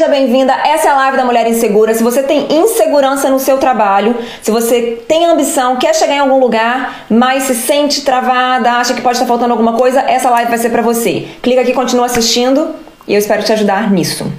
[0.00, 0.54] Seja bem-vinda.
[0.54, 1.92] Essa é a live da Mulher Insegura.
[1.92, 6.40] Se você tem insegurança no seu trabalho, se você tem ambição, quer chegar em algum
[6.40, 10.56] lugar, mas se sente travada, acha que pode estar faltando alguma coisa, essa live vai
[10.56, 11.28] ser para você.
[11.42, 12.74] Clica aqui, continua assistindo
[13.06, 14.32] e eu espero te ajudar nisso.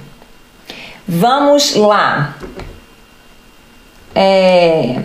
[1.06, 2.34] Vamos lá.
[4.16, 4.98] É...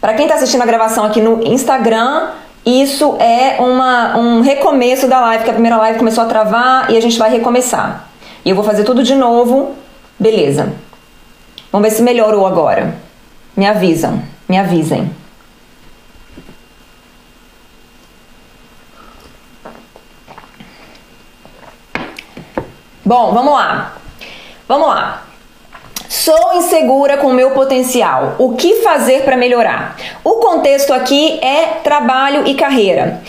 [0.00, 2.30] Para quem está assistindo a gravação aqui no Instagram,
[2.64, 6.96] isso é uma, um recomeço da live, que a primeira live começou a travar e
[6.96, 8.08] a gente vai recomeçar.
[8.42, 9.76] E eu vou fazer tudo de novo.
[10.18, 10.72] Beleza.
[11.70, 12.96] Vamos ver se melhorou agora.
[13.56, 15.10] Me avisam, me avisem.
[23.04, 23.96] Bom, vamos lá.
[24.66, 25.22] Vamos lá.
[26.08, 28.34] Sou insegura com o meu potencial.
[28.38, 29.96] O que fazer para melhorar?
[30.22, 33.22] O contexto aqui é trabalho e carreira.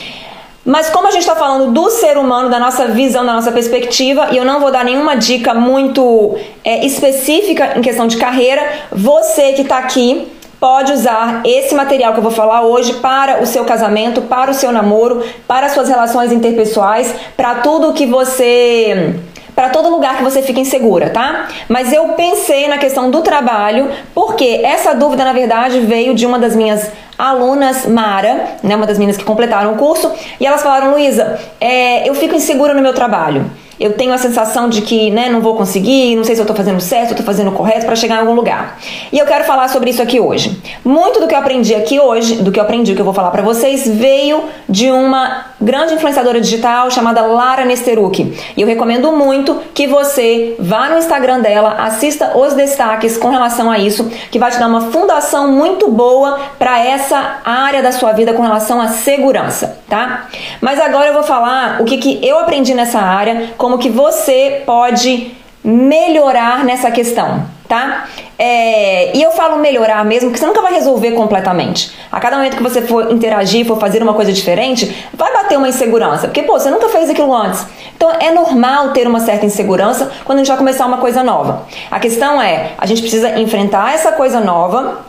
[0.65, 4.29] Mas como a gente está falando do ser humano, da nossa visão, da nossa perspectiva,
[4.31, 9.53] e eu não vou dar nenhuma dica muito é, específica em questão de carreira, você
[9.53, 10.27] que está aqui
[10.59, 14.53] pode usar esse material que eu vou falar hoje para o seu casamento, para o
[14.53, 19.15] seu namoro, para as suas relações interpessoais, para tudo que você
[19.59, 21.49] para todo lugar que você fica insegura, tá?
[21.67, 26.39] Mas eu pensei na questão do trabalho, porque essa dúvida, na verdade, veio de uma
[26.39, 30.91] das minhas alunas, Mara, né, uma das meninas que completaram o curso, e elas falaram,
[30.91, 35.29] Luísa, é, eu fico insegura no meu trabalho eu tenho a sensação de que né,
[35.29, 38.15] não vou conseguir, não sei se eu estou fazendo certo, estou fazendo correto para chegar
[38.15, 38.77] em algum lugar.
[39.11, 40.61] E eu quero falar sobre isso aqui hoje.
[40.83, 43.31] Muito do que eu aprendi aqui hoje, do que eu aprendi, que eu vou falar
[43.31, 48.37] para vocês, veio de uma grande influenciadora digital chamada Lara Nesteruk.
[48.55, 53.71] E eu recomendo muito que você vá no Instagram dela, assista os destaques com relação
[53.71, 58.11] a isso, que vai te dar uma fundação muito boa para essa área da sua
[58.11, 60.27] vida com relação à segurança, tá?
[60.61, 64.63] Mas agora eu vou falar o que, que eu aprendi nessa área, como que você
[64.65, 65.31] pode
[65.63, 68.07] melhorar nessa questão, tá?
[68.37, 71.91] É, e eu falo melhorar mesmo, porque você nunca vai resolver completamente.
[72.09, 75.67] A cada momento que você for interagir, for fazer uma coisa diferente, vai bater uma
[75.67, 77.65] insegurança, porque pô, você nunca fez aquilo antes.
[77.95, 81.67] Então é normal ter uma certa insegurança quando a gente vai começar uma coisa nova.
[81.91, 84.99] A questão é, a gente precisa enfrentar essa coisa nova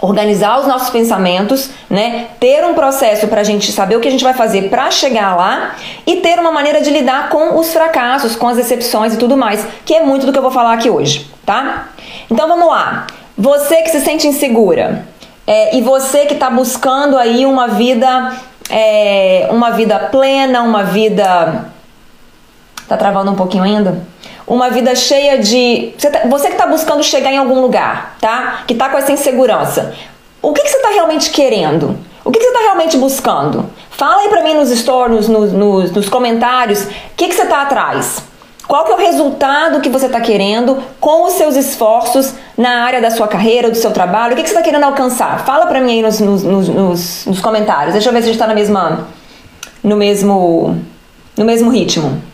[0.00, 2.28] organizar os nossos pensamentos, né?
[2.38, 5.36] Ter um processo para a gente saber o que a gente vai fazer para chegar
[5.36, 5.74] lá
[6.06, 9.66] e ter uma maneira de lidar com os fracassos, com as decepções e tudo mais,
[9.84, 11.88] que é muito do que eu vou falar aqui hoje, tá?
[12.30, 13.06] Então vamos lá.
[13.36, 15.06] Você que se sente insegura
[15.46, 18.34] é, e você que está buscando aí uma vida,
[18.70, 21.66] é, uma vida plena, uma vida,
[22.88, 24.00] tá travando um pouquinho ainda?
[24.50, 25.92] Uma vida cheia de.
[25.96, 28.64] Você, tá, que está buscando chegar em algum lugar, tá?
[28.66, 29.94] Que está com essa insegurança.
[30.42, 31.96] O que, que você está realmente querendo?
[32.24, 33.70] O que, que você está realmente buscando?
[33.90, 37.62] Fala aí para mim nos stories, nos, nos, nos comentários, o que, que você está
[37.62, 38.22] atrás?
[38.66, 43.00] Qual que é o resultado que você está querendo com os seus esforços na área
[43.00, 44.32] da sua carreira, do seu trabalho?
[44.32, 45.44] O que, que você está querendo alcançar?
[45.44, 47.92] Fala para mim aí nos, nos, nos, nos, comentários.
[47.92, 49.08] Deixa eu ver se a gente está na mesma,
[49.82, 50.76] no mesmo,
[51.36, 52.29] no mesmo ritmo.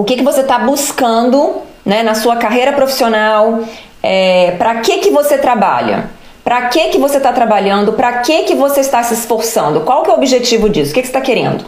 [0.00, 3.60] O que, que você está buscando né, na sua carreira profissional,
[4.02, 6.08] é, para que, que você trabalha,
[6.42, 10.10] para que, que você está trabalhando, para que, que você está se esforçando, qual que
[10.10, 11.66] é o objetivo disso, o que, que você está querendo?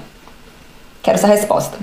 [1.03, 1.77] Quero essa resposta.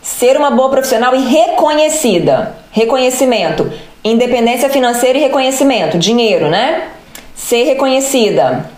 [0.00, 2.56] Ser uma boa profissional e reconhecida.
[2.70, 3.72] Reconhecimento.
[4.04, 5.98] Independência financeira e reconhecimento.
[5.98, 6.90] Dinheiro, né?
[7.34, 8.70] Ser reconhecida.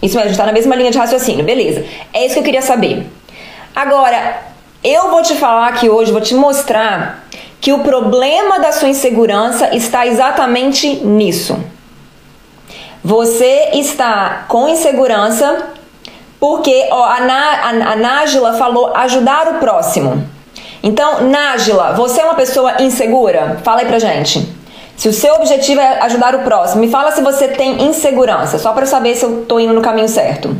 [0.00, 1.44] Isso mesmo, a gente está na mesma linha de raciocínio.
[1.44, 1.84] Beleza.
[2.12, 3.06] É isso que eu queria saber.
[3.74, 4.42] Agora,
[4.84, 7.24] eu vou te falar aqui hoje, vou te mostrar
[7.60, 11.58] que o problema da sua insegurança está exatamente nisso.
[13.02, 15.70] Você está com insegurança
[16.38, 20.28] porque ó, a, Na, Nájila falou ajudar o próximo.
[20.82, 23.60] Então, Nájila, você é uma pessoa insegura?
[23.62, 24.46] Fala aí pra gente.
[24.96, 28.72] Se o seu objetivo é ajudar o próximo, me fala se você tem insegurança, só
[28.72, 30.54] para saber se eu tô indo no caminho certo.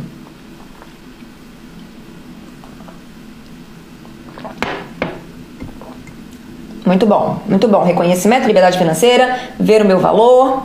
[6.85, 7.83] Muito bom, muito bom.
[7.83, 10.63] Reconhecimento, liberdade financeira, ver o meu valor,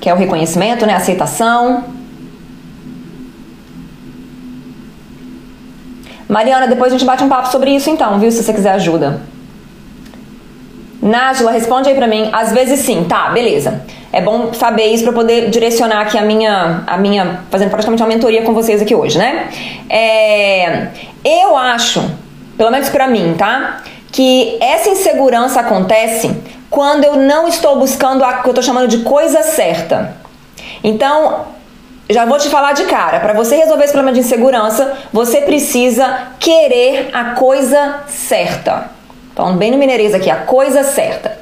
[0.00, 0.94] que é o reconhecimento, né?
[0.94, 1.84] Aceitação.
[6.26, 8.30] Mariana, depois a gente bate um papo sobre isso então, viu?
[8.30, 9.20] Se você quiser ajuda.
[11.02, 12.30] Nájila, responde aí pra mim.
[12.32, 13.82] Às vezes sim, tá, beleza.
[14.10, 18.08] É bom saber isso para poder direcionar aqui a minha, a minha, fazendo praticamente uma
[18.08, 19.48] mentoria com vocês aqui hoje, né?
[19.90, 20.88] É,
[21.24, 22.02] eu acho
[22.56, 23.82] pelo menos para mim, tá?
[24.10, 26.34] Que essa insegurança acontece
[26.68, 30.16] quando eu não estou buscando a que eu estou chamando de coisa certa.
[30.82, 31.46] Então,
[32.08, 36.28] já vou te falar de cara, para você resolver esse problema de insegurança, você precisa
[36.38, 38.90] querer a coisa certa.
[39.34, 41.40] Falando bem no mineirês aqui, a coisa certa.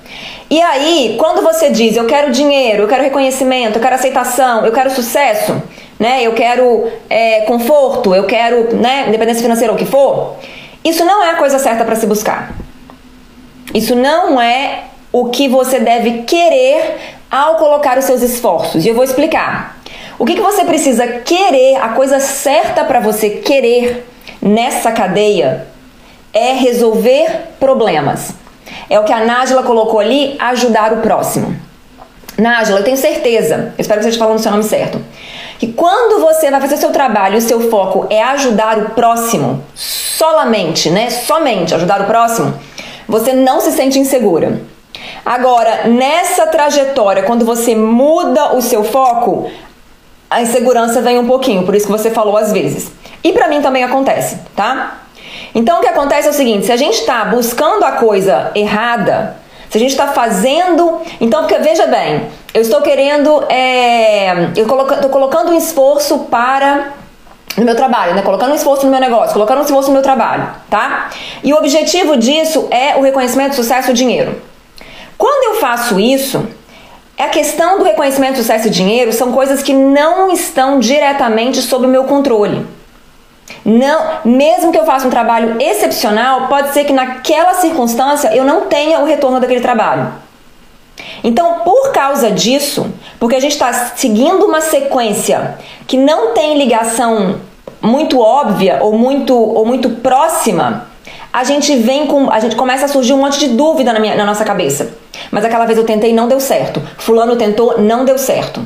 [0.48, 4.72] E aí, quando você diz eu quero dinheiro, eu quero reconhecimento, eu quero aceitação, eu
[4.72, 5.62] quero sucesso,
[5.98, 6.22] né?
[6.22, 10.36] Eu quero é, conforto, eu quero né, independência financeira, ou o que for,
[10.84, 12.52] isso não é a coisa certa para se buscar.
[13.74, 16.98] Isso não é o que você deve querer
[17.30, 18.84] ao colocar os seus esforços.
[18.84, 19.78] E eu vou explicar.
[20.18, 24.06] O que, que você precisa querer, a coisa certa para você querer
[24.40, 25.66] nessa cadeia
[26.32, 28.32] é resolver problemas.
[28.88, 31.56] É o que a Nájila colocou ali, ajudar o próximo.
[32.36, 35.00] Nájila, eu tenho certeza, espero que você esteja falando o seu nome certo,
[35.60, 40.88] que quando você vai fazer seu trabalho, o seu foco é ajudar o próximo, solamente,
[40.88, 41.10] né?
[41.10, 42.54] Somente ajudar o próximo,
[43.06, 44.62] você não se sente insegura.
[45.24, 49.50] Agora, nessa trajetória, quando você muda o seu foco,
[50.30, 52.90] a insegurança vem um pouquinho, por isso que você falou às vezes.
[53.22, 55.02] E para mim também acontece, tá?
[55.54, 59.36] Então o que acontece é o seguinte: se a gente está buscando a coisa errada,
[59.70, 61.00] se a gente está fazendo.
[61.20, 63.44] Então, porque veja bem, eu estou querendo.
[63.48, 66.94] É, eu estou colocando um esforço para.
[67.56, 68.22] No meu trabalho, né?
[68.22, 71.10] Colocando um esforço no meu negócio, colocando um esforço no meu trabalho, tá?
[71.42, 74.40] E o objetivo disso é o reconhecimento, sucesso e dinheiro.
[75.18, 76.46] Quando eu faço isso,
[77.18, 81.88] a questão do reconhecimento, sucesso e dinheiro são coisas que não estão diretamente sob o
[81.88, 82.64] meu controle.
[83.64, 88.62] Não, mesmo que eu faça um trabalho excepcional, pode ser que naquela circunstância eu não
[88.62, 90.12] tenha o retorno daquele trabalho.
[91.22, 97.40] Então, por causa disso, porque a gente está seguindo uma sequência que não tem ligação
[97.82, 100.88] muito óbvia ou muito, ou muito próxima,
[101.32, 102.30] a gente vem com.
[102.30, 104.90] A gente começa a surgir um monte de dúvida na, minha, na nossa cabeça.
[105.30, 106.82] Mas aquela vez eu tentei não deu certo.
[106.98, 108.60] Fulano tentou, não deu certo.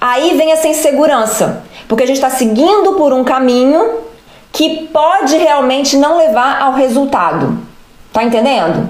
[0.00, 4.00] Aí vem essa insegurança, porque a gente está seguindo por um caminho
[4.52, 7.58] que pode realmente não levar ao resultado.
[8.12, 8.88] Tá entendendo?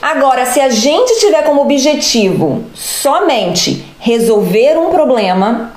[0.00, 5.72] Agora, se a gente tiver como objetivo somente resolver um problema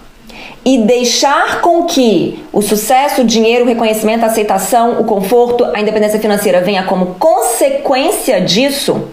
[0.64, 5.80] e deixar com que o sucesso, o dinheiro, o reconhecimento, a aceitação, o conforto, a
[5.80, 9.10] independência financeira venha como consequência disso,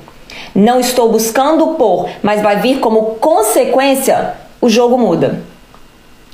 [0.55, 5.43] não estou buscando por, mas vai vir como consequência, o jogo muda.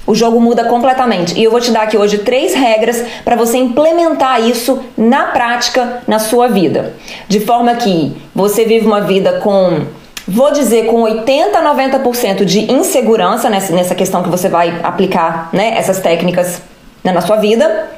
[0.07, 1.39] O jogo muda completamente.
[1.39, 6.03] E eu vou te dar aqui hoje três regras para você implementar isso na prática
[6.09, 6.95] na sua vida.
[7.29, 9.83] De forma que você vive uma vida com,
[10.27, 15.75] vou dizer, com 80 a 90% de insegurança nessa, questão que você vai aplicar né,
[15.77, 16.61] essas técnicas
[17.05, 17.91] na sua vida.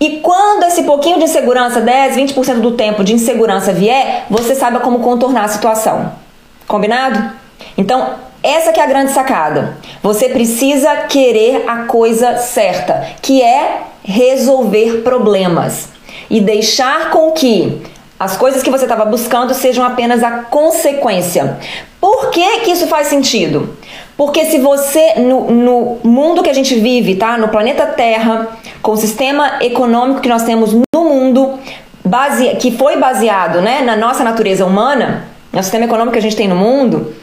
[0.00, 4.80] E quando esse pouquinho de insegurança, 10, 20% do tempo de insegurança vier, você saiba
[4.80, 6.12] como contornar a situação.
[6.66, 7.32] Combinado?
[7.76, 9.76] Então, essa que é a grande sacada.
[10.02, 15.88] Você precisa querer a coisa certa, que é resolver problemas
[16.28, 17.82] e deixar com que
[18.18, 21.58] as coisas que você estava buscando sejam apenas a consequência.
[22.00, 23.76] Por que, que isso faz sentido?
[24.16, 27.38] Porque se você, no, no mundo que a gente vive, tá?
[27.38, 28.48] No planeta Terra,
[28.82, 31.58] com o sistema econômico que nós temos no mundo,
[32.04, 36.36] base, que foi baseado né, na nossa natureza humana, no sistema econômico que a gente
[36.36, 37.14] tem no mundo,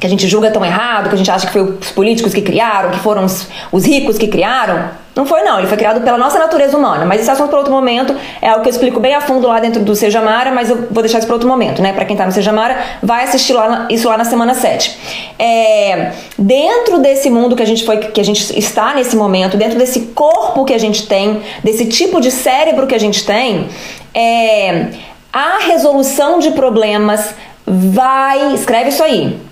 [0.00, 2.40] que a gente julga tão errado, que a gente acha que foi os políticos que
[2.40, 4.90] criaram, que foram os, os, ricos que criaram.
[5.16, 7.04] Não foi não, ele foi criado pela nossa natureza humana.
[7.04, 9.58] Mas esse assunto para outro momento é algo que eu explico bem a fundo lá
[9.58, 11.92] dentro do Seja Mara, mas eu vou deixar isso para outro momento, né?
[11.92, 14.96] Para quem tá no Seja Mara, vai assistir lá, isso lá na semana 7.
[15.36, 19.76] É, dentro desse mundo que a gente foi, que a gente está nesse momento, dentro
[19.76, 23.66] desse corpo que a gente tem, desse tipo de cérebro que a gente tem,
[24.14, 24.90] é,
[25.32, 27.34] a resolução de problemas
[27.66, 29.47] vai, escreve isso aí,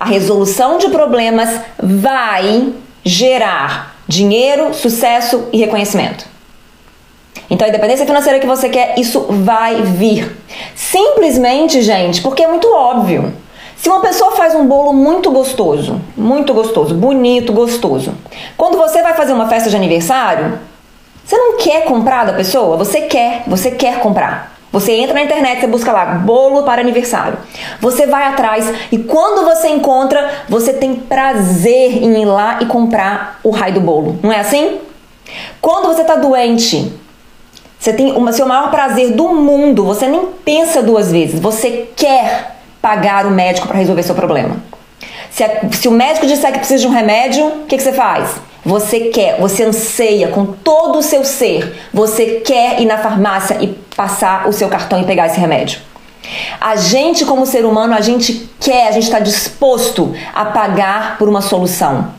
[0.00, 2.72] a resolução de problemas vai
[3.04, 6.24] gerar dinheiro, sucesso e reconhecimento.
[7.50, 10.34] Então, a independência financeira que você quer, isso vai vir.
[10.74, 13.32] Simplesmente, gente, porque é muito óbvio.
[13.76, 18.14] Se uma pessoa faz um bolo muito gostoso, muito gostoso, bonito, gostoso,
[18.56, 20.58] quando você vai fazer uma festa de aniversário,
[21.24, 22.76] você não quer comprar da pessoa?
[22.76, 24.59] Você quer, você quer comprar.
[24.72, 27.38] Você entra na internet, você busca lá bolo para aniversário.
[27.80, 33.40] Você vai atrás e quando você encontra, você tem prazer em ir lá e comprar
[33.42, 34.18] o raio do bolo.
[34.22, 34.78] Não é assim?
[35.60, 36.92] Quando você está doente,
[37.78, 39.84] você tem o seu maior prazer do mundo.
[39.84, 41.40] Você nem pensa duas vezes.
[41.40, 44.56] Você quer pagar o médico para resolver seu problema.
[45.30, 47.92] Se, a, se, o médico disser que precisa de um remédio, o que, que você
[47.92, 48.30] faz?
[48.64, 53.68] Você quer, você anseia com todo o seu ser, você quer ir na farmácia e
[53.96, 55.80] passar o seu cartão e pegar esse remédio.
[56.60, 61.28] A gente, como ser humano, a gente quer, a gente está disposto a pagar por
[61.28, 62.12] uma solução.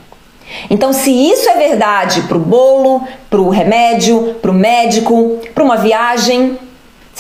[0.70, 5.64] Então, se isso é verdade para o bolo, para o remédio, para o médico, para
[5.64, 6.58] uma viagem,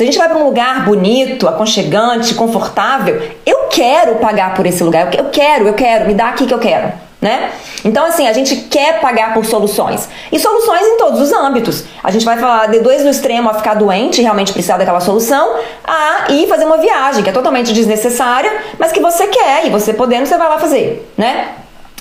[0.01, 4.83] se a gente vai para um lugar bonito, aconchegante, confortável, eu quero pagar por esse
[4.83, 5.13] lugar.
[5.13, 6.91] Eu quero, eu quero, me dá aqui que eu quero,
[7.21, 7.51] né?
[7.85, 10.09] Então, assim, a gente quer pagar por soluções.
[10.31, 11.83] E soluções em todos os âmbitos.
[12.03, 15.57] A gente vai falar de dois do extremo a ficar doente realmente precisar daquela solução,
[15.83, 19.93] a ir fazer uma viagem que é totalmente desnecessária, mas que você quer e você
[19.93, 21.49] podendo, você vai lá fazer, né?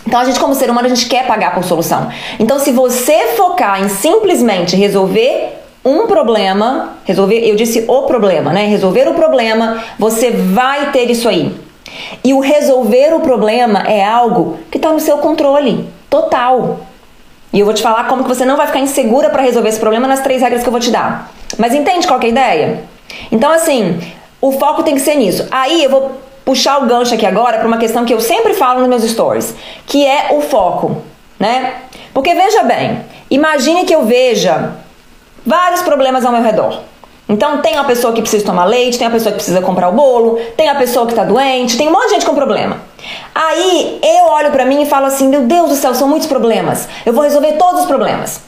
[0.07, 2.11] Então a gente como ser humano a gente quer pagar por solução.
[2.39, 8.67] Então se você focar em simplesmente resolver um problema, resolver, eu disse o problema, né?
[8.67, 11.55] Resolver o problema, você vai ter isso aí.
[12.23, 16.81] E o resolver o problema é algo que está no seu controle total.
[17.53, 19.81] E eu vou te falar como que você não vai ficar insegura para resolver esse
[19.81, 21.33] problema nas três regras que eu vou te dar.
[21.59, 22.85] Mas entende qual é a ideia?
[23.33, 23.99] Então assim,
[24.41, 25.49] o foco tem que ser nisso.
[25.51, 28.81] Aí eu vou puxar o gancho aqui agora para uma questão que eu sempre falo
[28.81, 29.55] nos meus stories,
[29.87, 31.03] que é o foco,
[31.39, 31.75] né?
[32.15, 34.75] Porque veja bem, imagine que eu veja
[35.45, 36.81] vários problemas ao meu redor.
[37.29, 39.93] Então tem a pessoa que precisa tomar leite, tem a pessoa que precisa comprar o
[39.93, 42.79] bolo, tem a pessoa que está doente, tem um monte de gente com problema.
[43.33, 46.89] Aí eu olho para mim e falo assim: meu Deus do céu, são muitos problemas.
[47.07, 48.41] Eu vou resolver todos os problemas.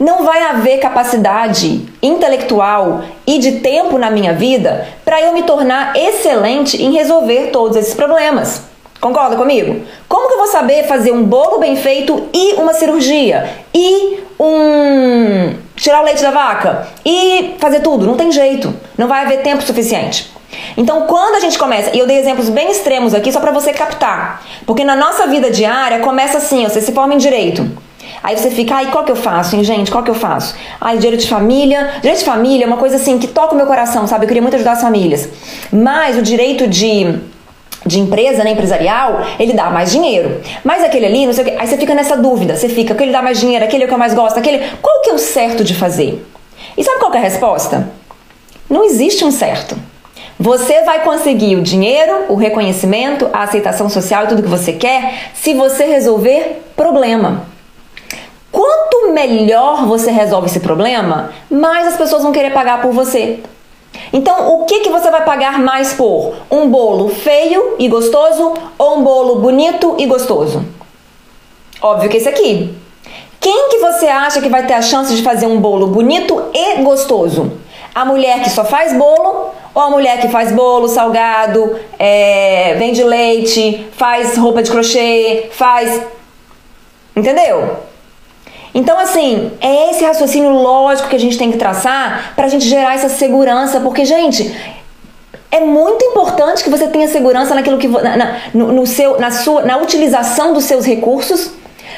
[0.00, 5.94] Não vai haver capacidade intelectual e de tempo na minha vida para eu me tornar
[5.96, 8.62] excelente em resolver todos esses problemas.
[9.00, 9.82] Concorda comigo?
[10.08, 13.48] Como que eu vou saber fazer um bolo bem feito e uma cirurgia?
[13.74, 15.67] E um.
[15.78, 16.88] Tirar o leite da vaca?
[17.04, 18.06] E fazer tudo?
[18.06, 18.74] Não tem jeito.
[18.96, 20.30] Não vai haver tempo suficiente.
[20.76, 23.72] Então, quando a gente começa, e eu dei exemplos bem extremos aqui só para você
[23.72, 27.68] captar, porque na nossa vida diária começa assim: você se forma em direito.
[28.22, 29.90] Aí você fica, ai, qual que eu faço, hein, gente?
[29.90, 30.56] Qual que eu faço?
[30.80, 31.92] Ai, direito de família.
[32.00, 34.24] Direito de família é uma coisa assim que toca o meu coração, sabe?
[34.24, 35.28] Eu queria muito ajudar as famílias.
[35.70, 37.20] Mas o direito de
[37.88, 40.40] de empresa, né, empresarial, ele dá mais dinheiro.
[40.62, 43.10] Mas aquele ali, não sei o que, aí você fica nessa dúvida, você fica, aquele
[43.10, 45.18] dá mais dinheiro, aquele é o que eu mais gosto, aquele, qual que é o
[45.18, 46.24] certo de fazer?
[46.76, 47.88] E sabe qual é a resposta?
[48.70, 49.76] Não existe um certo.
[50.38, 55.32] Você vai conseguir o dinheiro, o reconhecimento, a aceitação social e tudo que você quer
[55.34, 57.46] se você resolver problema.
[58.52, 63.40] Quanto melhor você resolve esse problema, mais as pessoas vão querer pagar por você.
[64.12, 66.34] Então, o que, que você vai pagar mais por?
[66.50, 70.64] Um bolo feio e gostoso ou um bolo bonito e gostoso?
[71.80, 72.74] Óbvio que esse aqui.
[73.40, 76.82] Quem que você acha que vai ter a chance de fazer um bolo bonito e
[76.82, 77.52] gostoso?
[77.94, 83.02] A mulher que só faz bolo ou a mulher que faz bolo salgado, é, vende
[83.04, 86.02] leite, faz roupa de crochê, faz.
[87.14, 87.87] Entendeu?
[88.74, 92.68] Então, assim, é esse raciocínio lógico que a gente tem que traçar para a gente
[92.68, 94.54] gerar essa segurança, porque, gente,
[95.50, 99.62] é muito importante que você tenha segurança naquilo que na, no, no, seu, na sua,
[99.62, 101.52] na utilização dos seus recursos,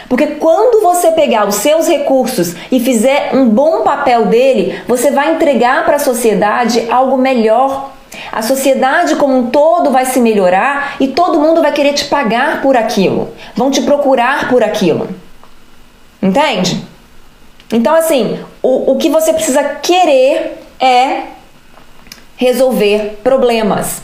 [0.08, 5.34] porque quando você pegar os seus recursos e fizer um bom papel dele, você vai
[5.34, 7.90] entregar para a sociedade algo melhor.
[8.32, 12.60] A sociedade como um todo vai se melhorar e todo mundo vai querer te pagar
[12.60, 15.08] por aquilo, vão te procurar por aquilo.
[16.22, 16.84] Entende?
[17.72, 21.22] Então, assim, o, o que você precisa querer é
[22.36, 24.02] resolver problemas.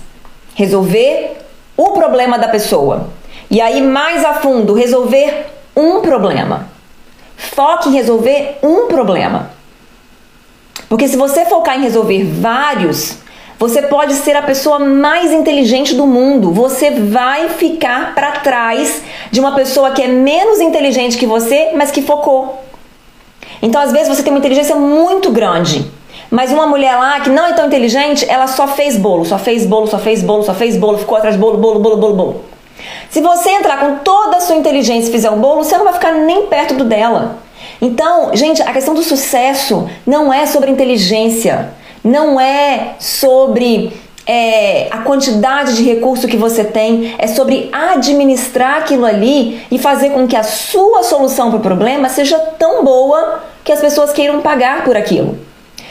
[0.55, 1.37] Resolver
[1.77, 3.11] o problema da pessoa.
[3.51, 6.69] E aí, mais a fundo, resolver um problema.
[7.37, 9.51] Foque em resolver um problema.
[10.89, 13.19] Porque se você focar em resolver vários,
[13.59, 16.53] você pode ser a pessoa mais inteligente do mundo.
[16.53, 21.91] Você vai ficar para trás de uma pessoa que é menos inteligente que você, mas
[21.91, 22.63] que focou.
[23.63, 25.91] Então, às vezes, você tem uma inteligência muito grande,
[26.31, 29.65] mas uma mulher lá que não é tão inteligente, ela só fez bolo, só fez
[29.65, 32.45] bolo, só fez bolo, só fez bolo, ficou atrás de bolo, bolo, bolo, bolo, bolo.
[33.09, 35.95] Se você entrar com toda a sua inteligência e fizer um bolo, você não vai
[35.95, 37.39] ficar nem perto do dela.
[37.81, 41.73] Então, gente, a questão do sucesso não é sobre inteligência
[42.07, 43.93] não é sobre
[44.25, 50.11] é, a quantidade de recurso que você tem, é sobre administrar aquilo ali e fazer
[50.11, 54.41] com que a sua solução para o problema seja tão boa que as pessoas queiram
[54.41, 55.37] pagar por aquilo.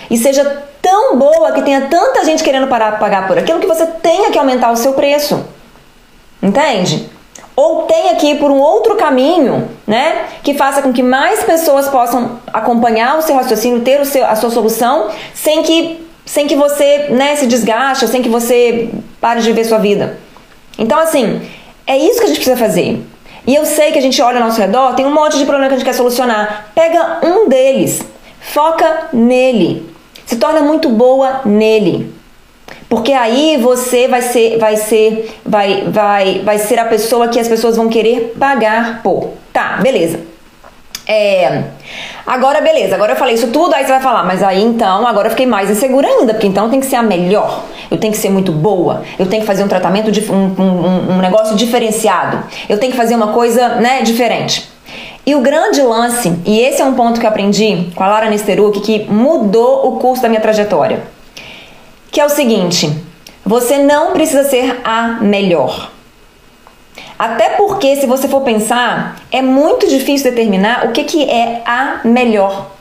[0.09, 3.85] E seja tão boa que tenha tanta gente querendo parar, pagar por aquilo que você
[3.85, 5.43] tenha que aumentar o seu preço.
[6.41, 7.09] Entende?
[7.55, 10.25] Ou tenha que ir por um outro caminho, né?
[10.43, 14.35] Que faça com que mais pessoas possam acompanhar o seu raciocínio, ter o seu, a
[14.35, 18.89] sua solução, sem que sem que você né, se desgaste, sem que você
[19.21, 20.17] pare de viver sua vida.
[20.77, 21.41] Então, assim,
[21.85, 23.01] é isso que a gente precisa fazer.
[23.47, 25.67] E eu sei que a gente olha ao nosso redor, tem um monte de problema
[25.67, 26.71] que a gente quer solucionar.
[26.73, 28.01] Pega um deles,
[28.41, 29.87] foca nele,
[30.25, 32.11] se torna muito boa nele.
[32.89, 37.47] Porque aí você vai ser, vai ser, vai, vai, vai ser a pessoa que as
[37.47, 39.33] pessoas vão querer pagar por.
[39.53, 40.19] Tá, beleza.
[41.07, 41.65] É,
[42.25, 45.27] agora beleza, agora eu falei isso tudo, aí você vai falar, mas aí então, agora
[45.27, 48.19] eu fiquei mais insegura ainda, porque então tem que ser a melhor, eu tenho que
[48.19, 52.43] ser muito boa, eu tenho que fazer um tratamento, de, um, um, um negócio diferenciado,
[52.67, 54.69] eu tenho que fazer uma coisa, né, diferente.
[55.25, 58.29] E o grande lance, e esse é um ponto que eu aprendi com a Lara
[58.29, 61.03] Nesteruk, que mudou o curso da minha trajetória,
[62.11, 62.95] que é o seguinte,
[63.43, 65.94] você não precisa ser a melhor.
[67.17, 72.01] Até porque, se você for pensar, é muito difícil determinar o que, que é a
[72.03, 72.75] melhor.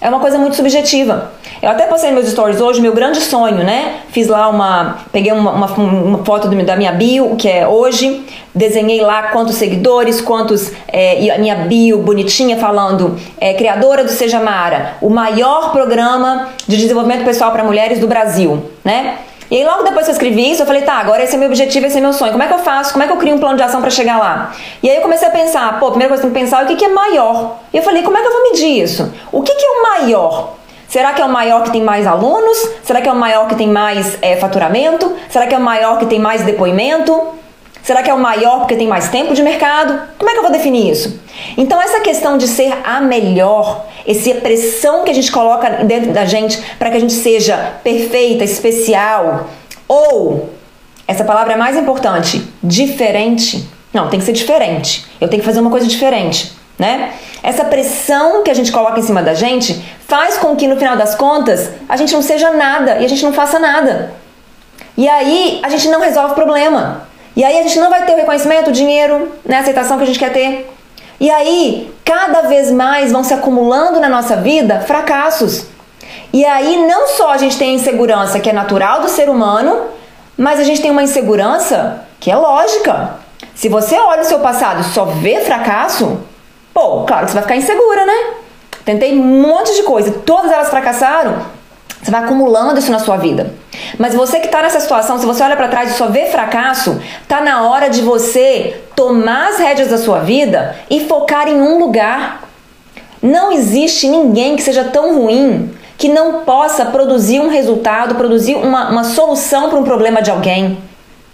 [0.00, 1.32] É uma coisa muito subjetiva.
[1.62, 4.00] Eu até postei meus stories hoje meu grande sonho, né?
[4.10, 4.98] Fiz lá uma.
[5.10, 9.56] Peguei uma, uma, uma foto do, da minha bio, que é hoje, desenhei lá quantos
[9.56, 10.70] seguidores, quantos.
[10.86, 16.50] É, e a minha bio bonitinha falando, é, criadora do Seja Mara, o maior programa
[16.68, 19.18] de desenvolvimento pessoal para mulheres do Brasil, né?
[19.50, 21.48] E aí logo depois que eu escrevi isso, eu falei, tá, agora esse é meu
[21.48, 22.32] objetivo, esse é meu sonho.
[22.32, 22.92] Como é que eu faço?
[22.92, 24.52] Como é que eu crio um plano de ação para chegar lá?
[24.82, 26.64] E aí eu comecei a pensar, pô, primeira coisa que eu tenho que pensar é
[26.64, 27.58] o que, que é maior.
[27.72, 29.12] E eu falei, como é que eu vou medir isso?
[29.30, 30.54] O que, que é o maior?
[30.88, 32.56] Será que é o maior que tem mais alunos?
[32.82, 35.16] Será que é o maior que tem mais é, faturamento?
[35.28, 37.36] Será que é o maior que tem mais depoimento?
[37.86, 39.96] Será que é o maior porque tem mais tempo de mercado?
[40.18, 41.20] Como é que eu vou definir isso?
[41.56, 46.24] Então, essa questão de ser a melhor, essa pressão que a gente coloca dentro da
[46.24, 49.48] gente para que a gente seja perfeita, especial,
[49.86, 50.50] ou,
[51.06, 53.68] essa palavra é mais importante, diferente.
[53.94, 55.06] Não, tem que ser diferente.
[55.20, 57.12] Eu tenho que fazer uma coisa diferente, né?
[57.40, 60.96] Essa pressão que a gente coloca em cima da gente faz com que no final
[60.96, 64.12] das contas a gente não seja nada e a gente não faça nada.
[64.96, 67.05] E aí a gente não resolve o problema.
[67.36, 70.04] E aí a gente não vai ter o reconhecimento, o dinheiro, né, a aceitação que
[70.04, 70.72] a gente quer ter.
[71.20, 75.66] E aí, cada vez mais vão se acumulando na nossa vida fracassos.
[76.32, 79.86] E aí não só a gente tem a insegurança que é natural do ser humano,
[80.36, 83.16] mas a gente tem uma insegurança que é lógica.
[83.54, 86.20] Se você olha o seu passado e só vê fracasso,
[86.74, 88.34] pô, claro que você vai ficar insegura, né?
[88.84, 91.55] Tentei um monte de coisa, todas elas fracassaram.
[92.06, 93.52] Você vai acumulando isso na sua vida.
[93.98, 97.00] Mas você que está nessa situação, se você olha para trás e só vê fracasso,
[97.26, 101.80] tá na hora de você tomar as rédeas da sua vida e focar em um
[101.80, 102.48] lugar.
[103.20, 108.88] Não existe ninguém que seja tão ruim que não possa produzir um resultado, produzir uma,
[108.88, 110.78] uma solução para um problema de alguém.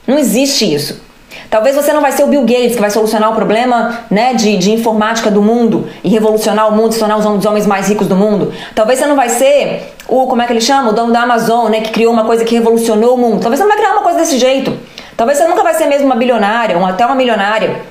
[0.06, 1.02] Não existe isso.
[1.50, 4.56] Talvez você não vai ser o Bill Gates que vai solucionar o problema né, de,
[4.56, 8.06] de informática do mundo e revolucionar o mundo, se tornar um dos homens mais ricos
[8.06, 8.52] do mundo.
[8.74, 10.90] Talvez você não vai ser o, como é que ele chama?
[10.90, 13.40] O dono da Amazon, né, que criou uma coisa que revolucionou o mundo.
[13.40, 14.76] Talvez você não vai criar uma coisa desse jeito.
[15.16, 17.82] Talvez você nunca vai ser mesmo uma bilionária, ou até uma milionária.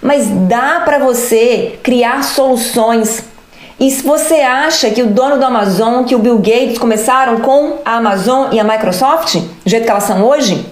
[0.00, 3.24] Mas dá para você criar soluções.
[3.78, 7.78] E se você acha que o dono da Amazon, que o Bill Gates começaram com
[7.84, 10.64] a Amazon e a Microsoft, do jeito que elas são hoje,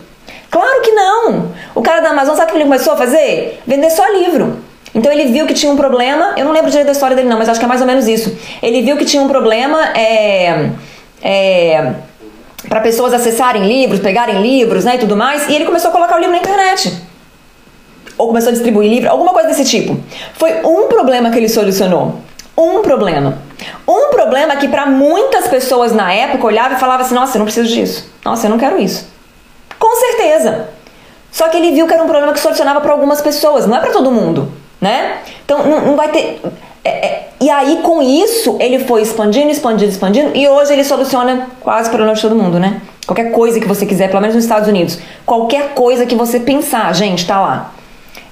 [0.51, 1.53] Claro que não!
[1.75, 3.61] O cara da Amazon, sabe o que ele começou a fazer?
[3.67, 4.59] Vender só livro.
[4.95, 7.39] Então ele viu que tinha um problema, eu não lembro direito da história dele não,
[7.39, 8.37] mas acho que é mais ou menos isso.
[8.61, 10.71] Ele viu que tinha um problema é,
[11.23, 11.95] é,
[12.69, 16.17] para pessoas acessarem livros, pegarem livros né, e tudo mais, e ele começou a colocar
[16.17, 16.93] o livro na internet.
[18.19, 19.99] Ou começou a distribuir livro, alguma coisa desse tipo.
[20.35, 22.19] Foi um problema que ele solucionou.
[22.59, 23.39] Um problema.
[23.89, 27.47] Um problema que para muitas pessoas na época olhava e falava assim: nossa, eu não
[27.47, 28.13] preciso disso.
[28.23, 29.10] Nossa, eu não quero isso.
[29.81, 30.69] Com certeza.
[31.33, 33.81] Só que ele viu que era um problema que solucionava para algumas pessoas, não é
[33.81, 35.19] para todo mundo, né?
[35.45, 36.40] Então não, não vai ter.
[36.85, 41.49] É, é, e aí com isso ele foi expandindo, expandindo, expandindo e hoje ele soluciona
[41.61, 42.83] quase o problema de todo mundo, né?
[43.07, 46.95] Qualquer coisa que você quiser, pelo menos nos Estados Unidos, qualquer coisa que você pensar,
[46.95, 47.73] gente, tá lá.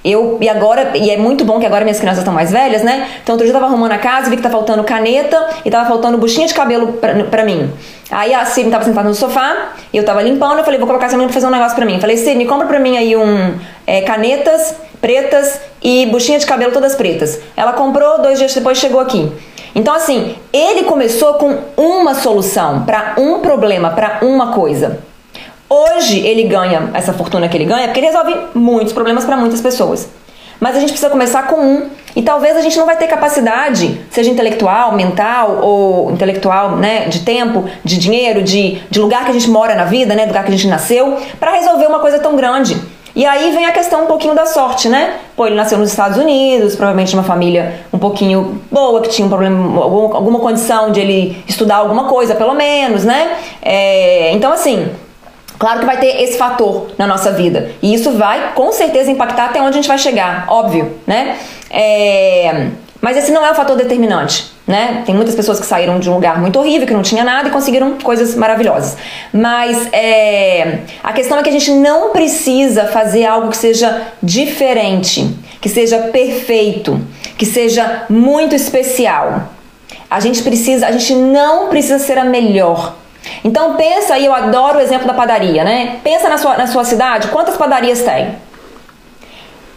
[0.03, 3.07] Eu, e agora, e é muito bom que agora minhas crianças estão mais velhas, né?
[3.21, 5.87] Então outro dia eu tava arrumando a casa vi que tá faltando caneta e tava
[5.87, 7.69] faltando buchinha de cabelo pra, pra mim.
[8.09, 11.15] Aí a Sidney tava sentada no sofá, eu tava limpando, eu falei, vou colocar essa
[11.15, 11.95] menina pra fazer um negócio pra mim.
[11.95, 13.53] Eu falei, Sidney, compra pra mim aí um
[13.85, 17.39] é, canetas pretas e buchinha de cabelo todas pretas.
[17.55, 19.31] Ela comprou, dois dias depois chegou aqui.
[19.75, 24.99] Então, assim, ele começou com uma solução para um problema, para uma coisa.
[25.69, 29.61] Hoje ele ganha essa fortuna que ele ganha porque ele resolve muitos problemas para muitas
[29.61, 30.09] pessoas.
[30.59, 31.89] Mas a gente precisa começar com um.
[32.15, 37.19] E talvez a gente não vai ter capacidade, seja intelectual, mental ou intelectual, né, de
[37.19, 40.49] tempo, de dinheiro, de, de lugar que a gente mora na vida, né, lugar que
[40.49, 42.75] a gente nasceu, para resolver uma coisa tão grande.
[43.15, 45.15] E aí vem a questão um pouquinho da sorte, né?
[45.35, 49.29] Pô, ele nasceu nos Estados Unidos, provavelmente uma família um pouquinho boa, que tinha um
[49.29, 53.35] problema, alguma condição de ele estudar alguma coisa, pelo menos, né?
[53.61, 54.89] É, então, assim,
[55.59, 57.71] Claro que vai ter esse fator na nossa vida.
[57.81, 61.37] E isso vai, com certeza, impactar até onde a gente vai chegar, óbvio, né?
[61.69, 62.67] É...
[63.01, 64.51] Mas esse não é o fator determinante.
[64.69, 65.01] né?
[65.03, 67.51] Tem muitas pessoas que saíram de um lugar muito horrível, que não tinha nada e
[67.51, 68.95] conseguiram coisas maravilhosas.
[69.33, 75.27] Mas é, a questão é que a gente não precisa fazer algo que seja diferente,
[75.59, 77.01] que seja perfeito,
[77.35, 79.49] que seja muito especial.
[80.07, 82.95] A gente precisa, a gente não precisa ser a melhor.
[83.43, 85.99] Então pensa aí, eu adoro o exemplo da padaria, né?
[86.03, 88.35] Pensa na sua, na sua cidade, quantas padarias tem?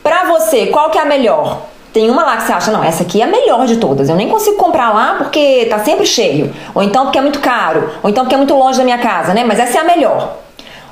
[0.03, 1.62] Pra você, qual que é a melhor?
[1.93, 4.09] Tem uma lá que você acha, não, essa aqui é a melhor de todas.
[4.09, 6.53] Eu nem consigo comprar lá porque tá sempre cheio.
[6.75, 7.91] Ou então porque é muito caro.
[8.03, 9.45] Ou então porque é muito longe da minha casa, né?
[9.45, 10.38] Mas essa é a melhor.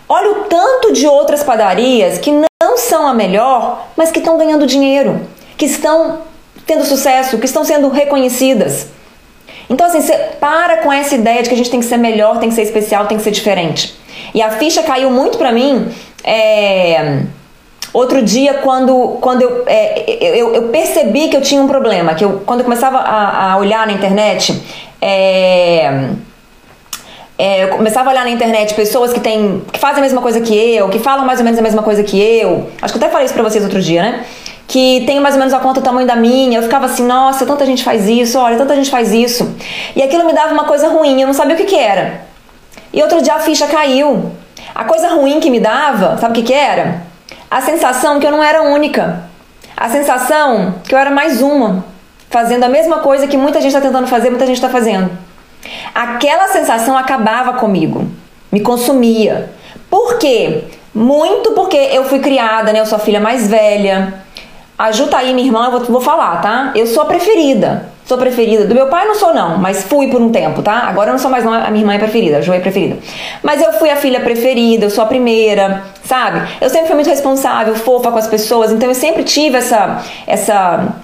[0.07, 4.67] Olha o tanto de outras padarias que não são a melhor, mas que estão ganhando
[4.67, 6.19] dinheiro, que estão
[6.67, 8.89] tendo sucesso, que estão sendo reconhecidas.
[9.71, 12.39] Então, assim, você para com essa ideia de que a gente tem que ser melhor,
[12.39, 13.97] tem que ser especial, tem que ser diferente.
[14.35, 15.89] E a ficha caiu muito pra mim.
[16.23, 17.23] É
[17.93, 20.05] Outro dia, quando, quando eu, é,
[20.39, 23.57] eu, eu, percebi que eu tinha um problema, que eu, quando eu começava a, a
[23.57, 24.63] olhar na internet,
[25.03, 26.11] é,
[27.37, 30.41] é, eu começava a olhar na internet pessoas que, têm, que fazem a mesma coisa
[30.41, 32.71] que eu, que falam mais ou menos a mesma coisa que eu.
[32.81, 34.25] Acho que eu até falei isso pra vocês outro dia, né?
[34.71, 36.59] Que tem mais ou menos a conta do tamanho da minha.
[36.59, 39.55] Eu ficava assim, nossa, tanta gente faz isso, olha, tanta gente faz isso.
[39.97, 42.23] E aquilo me dava uma coisa ruim, eu não sabia o que, que era.
[42.93, 44.31] E outro dia a ficha caiu.
[44.75, 47.11] A coisa ruim que me dava, sabe o que, que era?
[47.51, 49.25] a sensação que eu não era única,
[49.77, 51.85] a sensação que eu era mais uma,
[52.31, 55.11] fazendo a mesma coisa que muita gente está tentando fazer, muita gente está fazendo.
[55.93, 58.07] Aquela sensação acabava comigo,
[58.53, 59.51] me consumia.
[59.91, 60.65] Por quê?
[60.95, 62.81] Muito porque eu fui criada, né?
[62.81, 64.15] Eu sou a filha mais velha.
[64.81, 66.73] A Ju tá aí, minha irmã, eu vou, vou falar, tá?
[66.75, 67.91] Eu sou a preferida.
[68.07, 68.65] Sou preferida.
[68.65, 70.89] Do meu pai não sou não, mas fui por um tempo, tá?
[70.89, 72.97] Agora eu não sou mais não, a minha irmã é preferida, a Jo é preferida.
[73.43, 76.49] Mas eu fui a filha preferida, eu sou a primeira, sabe?
[76.63, 80.95] Eu sempre fui muito responsável, fofa com as pessoas, então eu sempre tive essa essa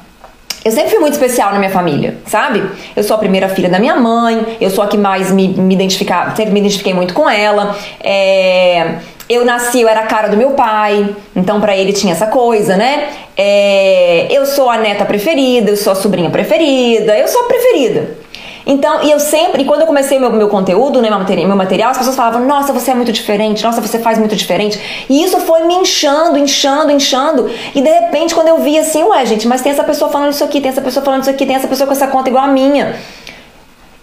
[0.67, 2.61] eu sempre fui muito especial na minha família, sabe?
[2.97, 5.73] Eu sou a primeira filha da minha mãe, eu sou a que mais me, me
[5.73, 7.79] identificava, sempre me identifiquei muito com ela.
[8.03, 8.97] É,
[9.29, 12.77] eu nasci, eu era a cara do meu pai, então para ele tinha essa coisa,
[12.77, 13.11] né?
[13.37, 18.26] É, eu sou a neta preferida, eu sou a sobrinha preferida, eu sou a preferida.
[18.69, 21.99] Então, e eu sempre, e quando eu comecei meu, meu conteúdo, né, meu material, as
[21.99, 25.07] pessoas falavam, nossa, você é muito diferente, nossa, você faz muito diferente.
[25.09, 27.49] E isso foi me inchando, inchando, inchando.
[27.75, 30.43] E de repente, quando eu vi assim, ué, gente, mas tem essa pessoa falando isso
[30.43, 32.49] aqui, tem essa pessoa falando isso aqui, tem essa pessoa com essa conta igual a
[32.49, 32.97] minha.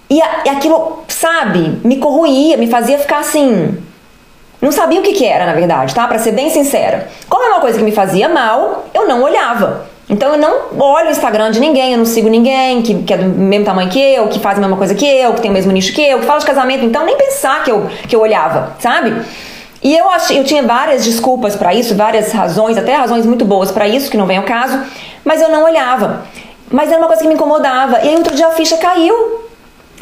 [0.10, 3.78] E, a, e aquilo, sabe, me corroía, me fazia ficar assim,
[4.62, 6.08] não sabia o que, que era, na verdade, tá?
[6.08, 7.10] Para ser bem sincera.
[7.28, 9.92] Como é uma coisa que me fazia mal, eu não olhava.
[10.10, 13.18] Então eu não olho o Instagram de ninguém, eu não sigo ninguém que, que é
[13.18, 15.54] do mesmo tamanho que eu, que faz a mesma coisa que eu, que tem o
[15.54, 18.20] mesmo nicho que eu, que fala de casamento, então nem pensar que eu, que eu
[18.20, 19.16] olhava, sabe?
[19.82, 23.72] E eu achei, eu tinha várias desculpas para isso, várias razões, até razões muito boas
[23.72, 24.80] para isso, que não vem ao caso,
[25.26, 26.26] mas eu não olhava.
[26.72, 28.00] Mas era uma coisa que me incomodava.
[28.00, 29.42] E aí outro dia a ficha caiu.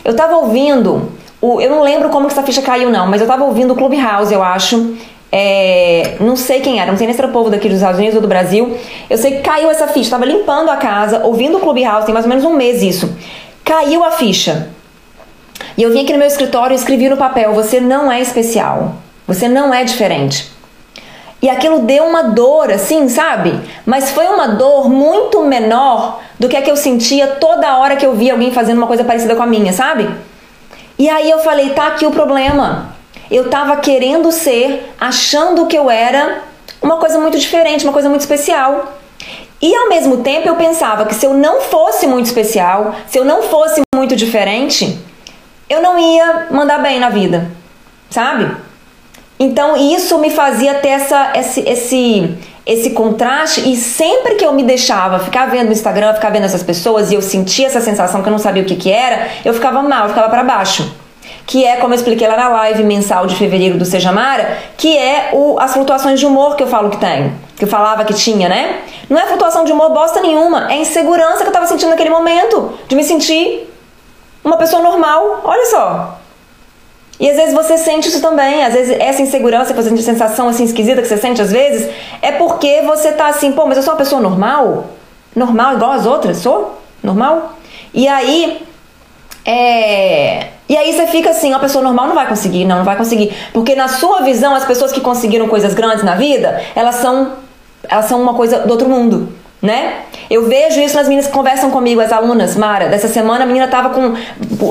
[0.05, 1.11] Eu tava ouvindo
[1.41, 3.75] o, eu não lembro como que essa ficha caiu, não, mas eu tava ouvindo o
[3.75, 4.95] Clubhouse, eu acho.
[5.31, 7.97] É, não sei quem era, não sei nem se era o povo daqui dos Estados
[7.97, 8.77] Unidos ou do Brasil.
[9.09, 12.25] Eu sei que caiu essa ficha, tava limpando a casa, ouvindo o Clubhouse, tem mais
[12.25, 13.15] ou menos um mês isso.
[13.63, 14.69] Caiu a ficha.
[15.77, 18.95] E eu vim aqui no meu escritório e escrevi no papel: Você não é especial.
[19.27, 20.51] Você não é diferente.
[21.41, 23.59] E aquilo deu uma dor, assim, sabe?
[23.85, 28.05] Mas foi uma dor muito menor do que a que eu sentia toda hora que
[28.05, 30.07] eu via alguém fazendo uma coisa parecida com a minha, sabe?
[30.99, 32.90] E aí eu falei, tá aqui o problema.
[33.31, 36.43] Eu tava querendo ser, achando que eu era
[36.81, 38.97] uma coisa muito diferente, uma coisa muito especial.
[39.61, 43.23] E ao mesmo tempo eu pensava que se eu não fosse muito especial, se eu
[43.23, 44.99] não fosse muito diferente,
[45.69, 47.49] eu não ia mandar bem na vida,
[48.09, 48.51] sabe?
[49.39, 54.63] Então isso me fazia ter essa, esse, esse, esse contraste e sempre que eu me
[54.63, 58.27] deixava ficar vendo no Instagram, ficar vendo essas pessoas e eu sentia essa sensação que
[58.27, 60.91] eu não sabia o que, que era, eu ficava mal, eu ficava para baixo.
[61.45, 65.29] Que é, como eu expliquei lá na live mensal de fevereiro do Sejamara, que é
[65.33, 67.33] o, as flutuações de humor que eu falo que tem.
[67.57, 68.81] Que eu falava que tinha, né?
[69.09, 72.77] Não é flutuação de humor bosta nenhuma, é insegurança que eu tava sentindo naquele momento.
[72.87, 73.69] De me sentir
[74.43, 75.41] uma pessoa normal.
[75.43, 76.21] Olha só,
[77.21, 81.03] e às vezes você sente isso também, às vezes essa insegurança, essa sensação assim esquisita
[81.03, 81.87] que você sente às vezes,
[82.19, 84.87] é porque você tá assim, pô, mas eu sou uma pessoa normal?
[85.35, 86.37] Normal igual as outras?
[86.37, 86.81] Sou?
[87.03, 87.59] Normal?
[87.93, 88.65] E aí,
[89.45, 90.47] é...
[90.71, 93.35] E aí você fica assim, uma pessoa normal não vai conseguir, não, não vai conseguir.
[93.51, 97.33] Porque na sua visão, as pessoas que conseguiram coisas grandes na vida, elas são,
[97.89, 100.05] elas são uma coisa do outro mundo né?
[100.29, 102.87] Eu vejo isso nas meninas que conversam comigo, as alunas, Mara.
[102.87, 104.15] Dessa semana a menina tava com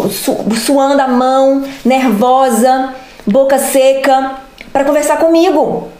[0.08, 2.94] su, suando a mão, nervosa,
[3.26, 4.32] boca seca,
[4.72, 5.90] para conversar comigo.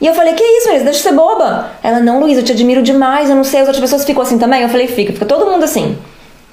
[0.00, 0.84] E eu falei: "Que isso, Luísa?
[0.84, 1.70] Deixa de ser boba".
[1.82, 4.38] Ela: "Não, Luísa, eu te admiro demais, eu não sei, as outras pessoas ficam assim
[4.38, 4.62] também".
[4.62, 5.98] Eu falei: "Fica, fica todo mundo assim".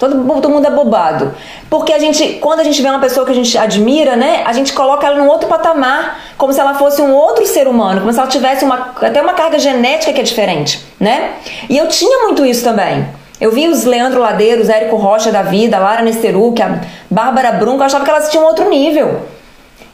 [0.02, 1.32] Todo, todo mundo é bobado.
[1.70, 4.42] Porque a gente, quando a gente vê uma pessoa que a gente admira, né?
[4.44, 8.00] A gente coloca ela num outro patamar, como se ela fosse um outro ser humano,
[8.00, 11.34] como se ela tivesse uma, até uma carga genética que é diferente, né?
[11.70, 13.06] E eu tinha muito isso também.
[13.40, 17.86] Eu vi os Leandro Ladeiros, Érico Rocha da vida, Lara Nesteruk, a Bárbara Brunco, eu
[17.86, 19.20] achava que elas tinham outro nível.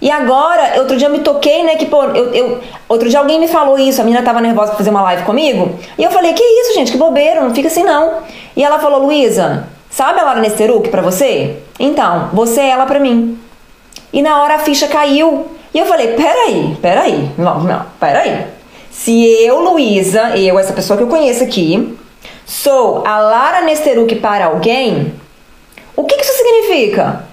[0.00, 3.38] E agora, outro dia eu me toquei, né, que pô, eu, eu, outro dia alguém
[3.38, 6.32] me falou isso, a menina tava nervosa pra fazer uma live comigo, e eu falei,
[6.32, 8.20] que isso, gente, que bobeira, não fica assim não.
[8.56, 11.56] E ela falou, Luísa, Sabe a Lara Nesteruk pra você?
[11.76, 13.36] Então, você é ela pra mim.
[14.12, 15.48] E na hora a ficha caiu.
[15.74, 18.46] E eu falei, peraí, peraí, não, não, peraí.
[18.92, 21.98] Se eu, Luísa, eu, essa pessoa que eu conheço aqui,
[22.46, 25.12] sou a Lara Nesteruk para alguém,
[25.96, 27.24] o que isso significa?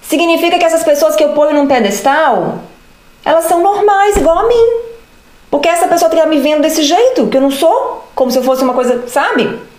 [0.00, 2.60] Significa que essas pessoas que eu ponho num pedestal,
[3.22, 4.80] elas são normais, igual a mim.
[5.50, 8.42] Porque essa pessoa está me vendo desse jeito, que eu não sou, como se eu
[8.42, 9.75] fosse uma coisa, sabe?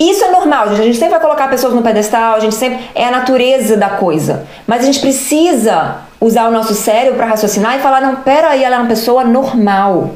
[0.00, 0.80] Isso é normal, gente.
[0.80, 2.80] A gente sempre vai colocar pessoas no pedestal, a gente sempre.
[2.94, 4.46] É a natureza da coisa.
[4.66, 8.64] Mas a gente precisa usar o nosso cérebro para raciocinar e falar: não, pera aí,
[8.64, 10.12] ela é uma pessoa normal.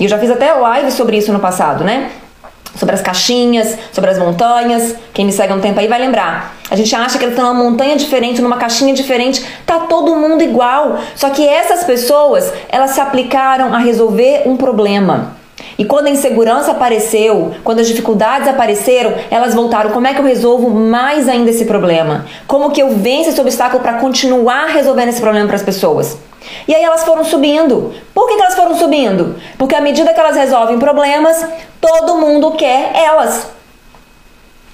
[0.00, 2.10] E eu já fiz até live sobre isso no passado, né?
[2.76, 4.94] Sobre as caixinhas, sobre as montanhas.
[5.12, 6.54] Quem me segue há um tempo aí vai lembrar.
[6.70, 9.44] A gente acha que ela está numa montanha diferente, numa caixinha diferente.
[9.66, 10.98] Tá todo mundo igual.
[11.14, 15.35] Só que essas pessoas, elas se aplicaram a resolver um problema.
[15.78, 20.24] E quando a insegurança apareceu, quando as dificuldades apareceram, elas voltaram: como é que eu
[20.24, 22.26] resolvo mais ainda esse problema?
[22.46, 26.18] Como que eu venço esse obstáculo para continuar resolvendo esse problema para as pessoas?
[26.68, 27.92] E aí elas foram subindo.
[28.14, 29.36] Por que, que elas foram subindo?
[29.58, 31.44] Porque à medida que elas resolvem problemas,
[31.80, 33.48] todo mundo quer elas.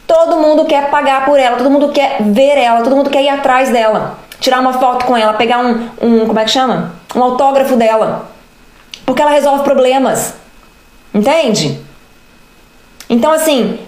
[0.07, 3.31] Todo mundo quer pagar por ela, todo mundo quer ver ela, todo mundo quer ir
[3.31, 6.93] atrás dela, tirar uma foto com ela, pegar um, um como é que chama?
[7.15, 8.29] Um autógrafo dela.
[9.07, 10.42] Porque ela resolve problemas.
[11.15, 11.79] Entende?
[13.09, 13.79] Então, assim,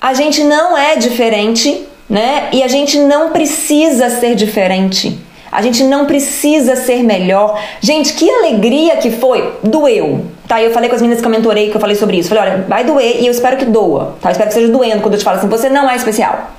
[0.00, 2.48] a gente não é diferente, né?
[2.52, 5.18] E a gente não precisa ser diferente.
[5.50, 7.60] A gente não precisa ser melhor.
[7.80, 9.52] Gente, que alegria que foi.
[9.62, 10.24] Doeu.
[10.48, 12.30] Tá, eu falei com as meninas que eu mentorei, que eu falei sobre isso.
[12.30, 14.16] Falei, olha, vai doer e eu espero que doa.
[14.20, 14.30] Tá?
[14.30, 16.50] Eu espero que seja doendo quando eu te falo assim, você não é especial.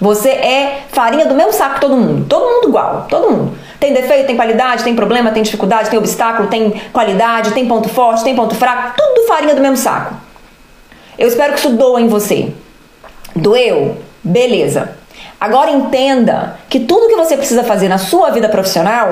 [0.00, 2.26] Você é farinha do mesmo saco todo mundo.
[2.28, 3.06] Todo mundo igual.
[3.08, 3.58] Todo mundo.
[3.80, 8.24] Tem defeito, tem qualidade, tem problema, tem dificuldade, tem obstáculo, tem qualidade, tem ponto forte,
[8.24, 10.14] tem ponto fraco, tudo farinha do mesmo saco.
[11.18, 12.52] Eu espero que isso doa em você.
[13.34, 13.96] Doeu?
[14.22, 14.96] Beleza.
[15.40, 19.08] Agora entenda que tudo que você precisa fazer na sua vida profissional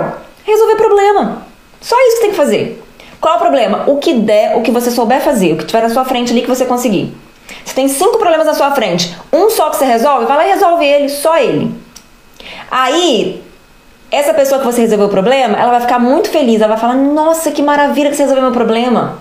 [0.47, 1.43] é resolver problema.
[1.81, 2.83] Só isso que tem que fazer.
[3.21, 3.85] Qual é o problema?
[3.87, 6.43] O que der, o que você souber fazer, o que tiver na sua frente ali
[6.43, 7.15] que você conseguir.
[7.65, 10.53] Você tem cinco problemas na sua frente, um só que você resolve, vai lá e
[10.53, 11.75] resolve ele, só ele.
[12.71, 13.43] Aí,
[14.11, 16.95] essa pessoa que você resolveu o problema, ela vai ficar muito feliz, ela vai falar:
[16.95, 19.19] Nossa, que maravilha que você resolveu meu problema.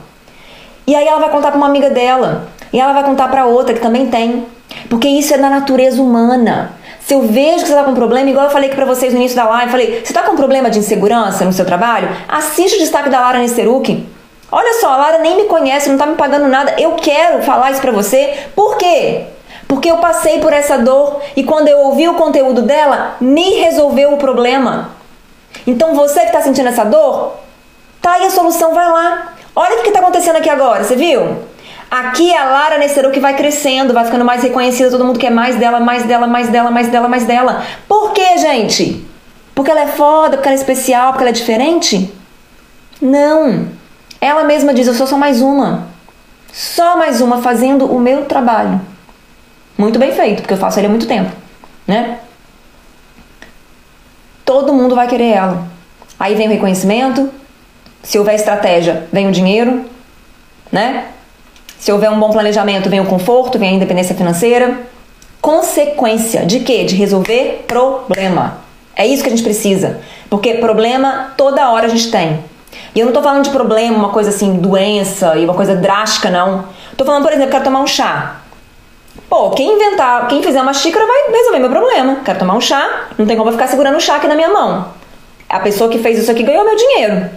[0.85, 3.73] E aí ela vai contar para uma amiga dela, e ela vai contar para outra
[3.73, 4.45] que também tem,
[4.89, 6.73] porque isso é da natureza humana.
[6.99, 9.13] Se eu vejo que você está com um problema, igual eu falei aqui para vocês
[9.13, 12.09] no início da live, falei: Você está com um problema de insegurança no seu trabalho?
[12.27, 14.05] Assiste o destaque da Lara Nesteruk.
[14.55, 16.75] Olha só, a Lara nem me conhece, não está me pagando nada.
[16.79, 18.37] Eu quero falar isso para você.
[18.55, 19.23] Por quê?
[19.67, 24.13] Porque eu passei por essa dor e quando eu ouvi o conteúdo dela, me resolveu
[24.13, 24.91] o problema.
[25.65, 27.33] Então você que está sentindo essa dor,
[27.99, 29.33] tá aí a solução, vai lá.
[29.55, 31.35] Olha o que está acontecendo aqui agora, você viu?
[31.89, 32.77] Aqui a Lara
[33.11, 36.49] que vai crescendo, vai ficando mais reconhecida, todo mundo quer mais dela, mais dela, mais
[36.49, 37.63] dela, mais dela, mais dela.
[37.87, 39.03] Por quê, gente?
[39.55, 42.13] Porque ela é foda, porque ela é especial, porque ela é diferente?
[43.01, 43.81] Não.
[44.23, 45.89] Ela mesma diz: eu sou só mais uma.
[46.53, 48.79] Só mais uma fazendo o meu trabalho.
[49.77, 51.29] Muito bem feito, porque eu faço ele há muito tempo,
[51.85, 52.19] né?
[54.45, 55.67] Todo mundo vai querer ela.
[56.17, 57.29] Aí vem o reconhecimento,
[58.01, 59.83] se houver estratégia, vem o dinheiro,
[60.71, 61.07] né?
[61.77, 64.83] Se houver um bom planejamento, vem o conforto, vem a independência financeira.
[65.41, 66.85] Consequência de quê?
[66.85, 68.59] De resolver problema.
[68.95, 69.99] É isso que a gente precisa.
[70.29, 72.52] Porque problema toda hora a gente tem.
[72.95, 76.29] E eu não tô falando de problema, uma coisa assim, doença e uma coisa drástica,
[76.29, 76.65] não.
[76.95, 78.37] Tô falando, por exemplo, quero tomar um chá.
[79.27, 82.17] Pô, quem inventar, quem fizer uma xícara vai resolver meu problema.
[82.23, 84.49] Quero tomar um chá, não tem como eu ficar segurando o chá aqui na minha
[84.49, 84.89] mão.
[85.49, 87.29] A pessoa que fez isso aqui ganhou meu dinheiro.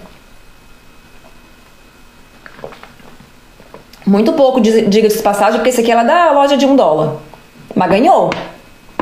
[4.06, 7.16] Muito pouco, diga-se de passagem, porque esse aqui ela é da loja de um dólar.
[7.74, 8.30] Mas ganhou.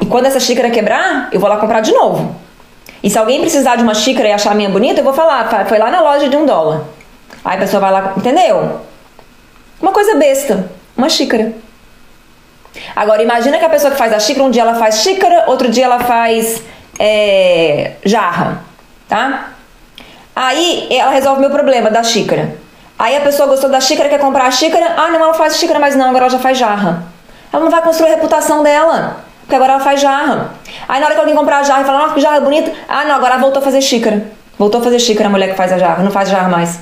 [0.01, 2.35] E quando essa xícara quebrar, eu vou lá comprar de novo.
[3.05, 5.67] E se alguém precisar de uma xícara e achar a minha bonita, eu vou falar,
[5.69, 6.85] foi lá na loja de um dólar.
[7.45, 8.81] Aí a pessoa vai lá, entendeu?
[9.79, 11.53] Uma coisa besta, uma xícara.
[12.97, 15.69] Agora, imagina que a pessoa que faz a xícara, um dia ela faz xícara, outro
[15.69, 16.63] dia ela faz
[16.99, 18.63] é, jarra,
[19.07, 19.51] tá?
[20.35, 22.57] Aí ela resolve o meu problema da xícara.
[22.99, 24.95] Aí a pessoa gostou da xícara, quer comprar a xícara.
[24.97, 27.05] Ah, não, ela faz xícara, mas não, agora ela já faz jarra.
[27.53, 29.24] Ela não vai construir a reputação dela.
[29.45, 30.55] Porque agora ela faz jarra.
[30.89, 32.73] Aí na hora que alguém comprar a jarra e falar, nossa, que jarra bonita.
[32.89, 34.27] Ah, não, agora ela voltou a fazer xícara.
[34.59, 36.79] Voltou a fazer xícara a mulher que faz a jarra, não faz jarra mais.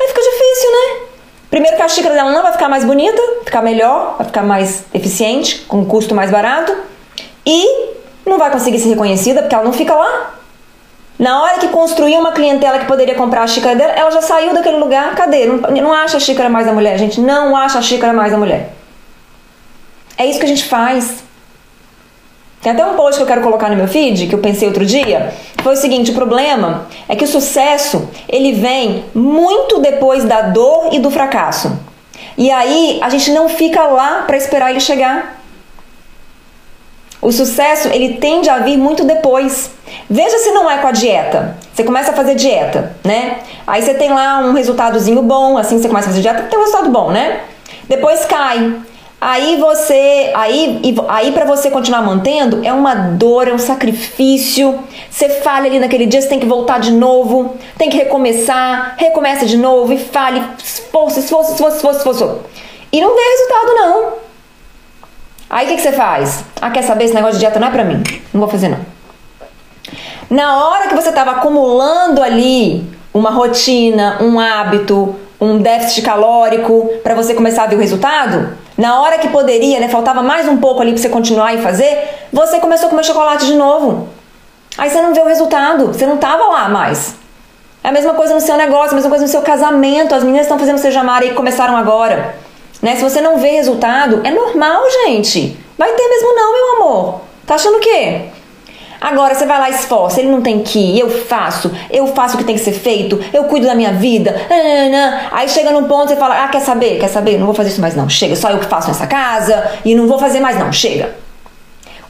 [0.00, 1.06] Aí fica difícil, né?
[1.50, 4.84] Primeiro que a xícara dela não vai ficar mais bonita, ficar melhor, vai ficar mais
[4.92, 6.76] eficiente, com custo mais barato.
[7.46, 7.92] E
[8.26, 10.34] não vai conseguir ser reconhecida porque ela não fica lá.
[11.16, 14.52] Na hora que construiu uma clientela que poderia comprar a xícara dela, ela já saiu
[14.52, 15.14] daquele lugar.
[15.14, 15.46] Cadê?
[15.46, 17.20] Não, não acha a xícara mais da mulher, gente.
[17.20, 18.72] Não acha a xícara mais da mulher.
[20.18, 21.22] É isso que a gente faz.
[22.64, 24.86] Tem até um post que eu quero colocar no meu feed, que eu pensei outro
[24.86, 25.34] dia.
[25.62, 30.88] Foi o seguinte, o problema é que o sucesso, ele vem muito depois da dor
[30.90, 31.78] e do fracasso.
[32.38, 35.42] E aí, a gente não fica lá para esperar ele chegar.
[37.20, 39.70] O sucesso, ele tende a vir muito depois.
[40.08, 41.58] Veja se não é com a dieta.
[41.70, 43.40] Você começa a fazer dieta, né?
[43.66, 46.62] Aí você tem lá um resultadozinho bom, assim você começa a fazer dieta, tem um
[46.62, 47.42] resultado bom, né?
[47.86, 48.74] Depois cai.
[49.26, 54.78] Aí você, aí, aí para você continuar mantendo, é uma dor, é um sacrifício.
[55.10, 59.46] Você falha ali naquele dia, você tem que voltar de novo, tem que recomeçar, recomeça
[59.46, 62.40] de novo e fale, esforço, esforço, esforço, esforço, esforço.
[62.92, 64.12] E não vê resultado não.
[65.48, 66.44] Aí o que, que você faz?
[66.60, 67.04] Ah, quer saber?
[67.06, 68.02] Esse negócio de dieta não é pra mim.
[68.30, 68.80] Não vou fazer não.
[70.28, 72.84] Na hora que você estava acumulando ali
[73.14, 79.00] uma rotina, um hábito, um déficit calórico para você começar a ver o resultado, na
[79.00, 82.58] hora que poderia, né, faltava mais um pouco ali para você continuar e fazer, você
[82.58, 84.08] começou a comer chocolate de novo.
[84.76, 87.14] Aí você não vê o resultado, você não tava lá mais.
[87.82, 90.14] É a mesma coisa no seu negócio, a mesma coisa no seu casamento.
[90.14, 92.34] As meninas estão fazendo você amar e começaram agora.
[92.80, 92.96] Né?
[92.96, 95.56] Se você não vê resultado, é normal, gente.
[95.76, 97.20] Vai ter mesmo não, meu amor.
[97.46, 98.22] Tá achando o quê?
[99.04, 102.36] Agora você vai lá e esforça, ele não tem que ir, eu faço, eu faço
[102.36, 104.34] o que tem que ser feito, eu cuido da minha vida.
[105.30, 106.98] Aí chega num ponto e fala: Ah, quer saber?
[106.98, 107.36] Quer saber?
[107.36, 108.08] Não vou fazer isso mais não.
[108.08, 110.72] Chega, só eu que faço nessa casa e não vou fazer mais não.
[110.72, 111.14] Chega.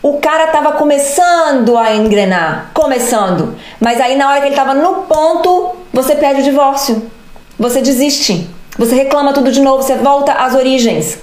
[0.00, 3.56] O cara tava começando a engrenar, começando.
[3.80, 7.10] Mas aí na hora que ele tava no ponto, você pede o divórcio.
[7.58, 8.48] Você desiste.
[8.78, 11.18] Você reclama tudo de novo, você volta às origens.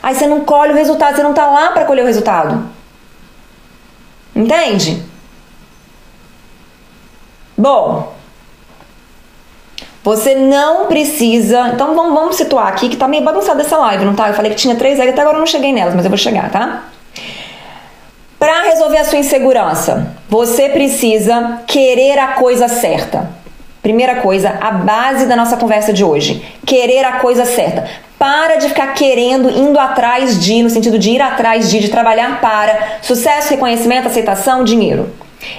[0.00, 2.78] Aí você não colhe o resultado, você não tá lá para colher o resultado.
[4.34, 5.02] Entende?
[7.56, 8.14] Bom,
[10.02, 11.68] você não precisa.
[11.74, 14.28] Então vamos, vamos situar aqui que tá meio bagunçada essa live, não tá?
[14.28, 16.18] Eu falei que tinha três regras, até agora eu não cheguei nelas, mas eu vou
[16.18, 16.84] chegar, tá?
[18.38, 23.28] Para resolver a sua insegurança, você precisa querer a coisa certa.
[23.82, 27.88] Primeira coisa, a base da nossa conversa de hoje: querer a coisa certa.
[28.18, 32.40] Para de ficar querendo, indo atrás de, no sentido de ir atrás de, de trabalhar
[32.40, 35.08] para sucesso, reconhecimento, aceitação, dinheiro.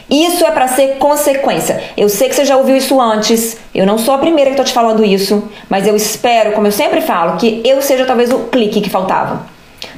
[0.09, 1.81] Isso é para ser consequência.
[1.97, 4.65] Eu sei que você já ouviu isso antes, eu não sou a primeira que estou
[4.65, 8.41] te falando isso, mas eu espero, como eu sempre falo, que eu seja talvez o
[8.41, 9.47] clique que faltava.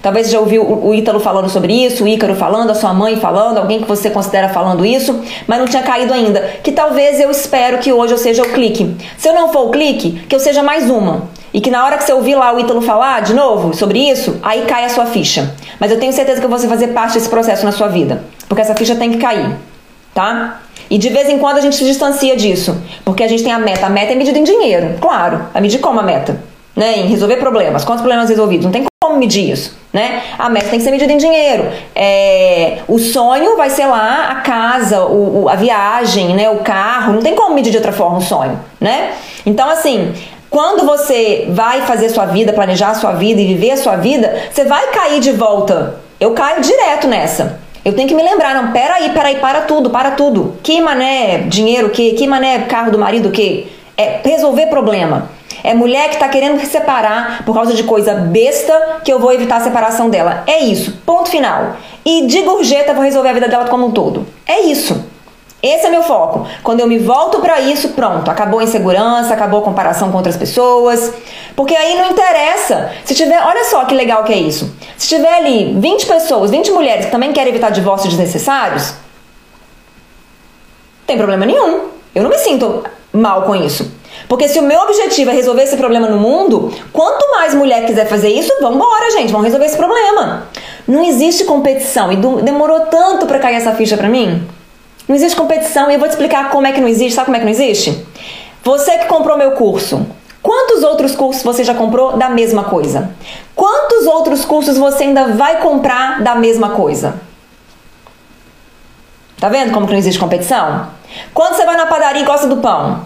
[0.03, 3.57] Talvez já ouviu o Ítalo falando sobre isso, o Ícaro falando, a sua mãe falando,
[3.57, 6.41] alguém que você considera falando isso, mas não tinha caído ainda.
[6.61, 8.97] Que talvez eu espero que hoje eu seja o clique.
[9.17, 11.29] Se eu não for o clique, que eu seja mais uma.
[11.53, 14.37] E que na hora que você ouvir lá o Ítalo falar de novo sobre isso,
[14.43, 15.55] aí cai a sua ficha.
[15.79, 18.25] Mas eu tenho certeza que você fazer parte desse processo na sua vida.
[18.49, 19.55] Porque essa ficha tem que cair.
[20.13, 20.59] Tá?
[20.89, 22.75] E de vez em quando a gente se distancia disso.
[23.05, 23.85] Porque a gente tem a meta.
[23.85, 24.95] A meta é medida em dinheiro.
[24.99, 25.45] Claro.
[25.53, 26.41] A medir como a meta?
[26.75, 26.99] Né?
[26.99, 27.85] Em resolver problemas.
[27.85, 28.65] Quantos problemas resolvidos?
[28.65, 28.83] Não tem
[29.13, 30.23] como medir isso, né?
[30.37, 31.71] A meta tem que ser medida em dinheiro.
[31.95, 36.49] É, o sonho vai ser lá a casa, o, o, a viagem, né?
[36.49, 37.13] O carro.
[37.13, 39.13] Não tem como medir de outra forma o sonho, né?
[39.45, 40.13] Então, assim,
[40.49, 44.65] quando você vai fazer sua vida, planejar sua vida e viver a sua vida, você
[44.65, 45.95] vai cair de volta.
[46.19, 47.59] Eu caio direto nessa.
[47.85, 50.55] Eu tenho que me lembrar, não, peraí, peraí, para tudo, para tudo.
[50.63, 53.67] Que mané dinheiro, que, que mané carro do marido, que?
[53.97, 55.29] É resolver problema.
[55.63, 59.31] É mulher que tá querendo se separar por causa de coisa besta que eu vou
[59.31, 60.43] evitar a separação dela.
[60.45, 61.77] É isso, ponto final.
[62.03, 64.27] E de gorjeta vou resolver a vida dela como um todo.
[64.45, 65.05] É isso.
[65.63, 66.45] Esse é meu foco.
[66.61, 70.35] Quando eu me volto para isso, pronto, acabou a insegurança, acabou a comparação com outras
[70.35, 71.13] pessoas.
[71.55, 72.91] Porque aí não interessa.
[73.05, 74.75] Se tiver, olha só que legal que é isso.
[74.97, 78.93] Se tiver ali 20 pessoas, 20 mulheres que também querem evitar divórcios desnecessários,
[81.07, 81.87] tem problema nenhum.
[82.13, 83.89] Eu não me sinto mal com isso.
[84.27, 88.07] Porque se o meu objetivo é resolver esse problema no mundo, quanto mais mulher quiser
[88.07, 90.47] fazer isso, vamos embora, gente, vamos resolver esse problema.
[90.87, 94.47] Não existe competição e demorou tanto para cair essa ficha para mim.
[95.07, 97.15] Não existe competição e eu vou te explicar como é que não existe.
[97.15, 98.05] Sabe como é que não existe?
[98.63, 100.05] Você que comprou meu curso,
[100.41, 103.11] quantos outros cursos você já comprou da mesma coisa?
[103.55, 107.15] Quantos outros cursos você ainda vai comprar da mesma coisa?
[109.39, 110.87] Tá vendo como que não existe competição?
[111.33, 113.01] Quando você vai na padaria e gosta do pão,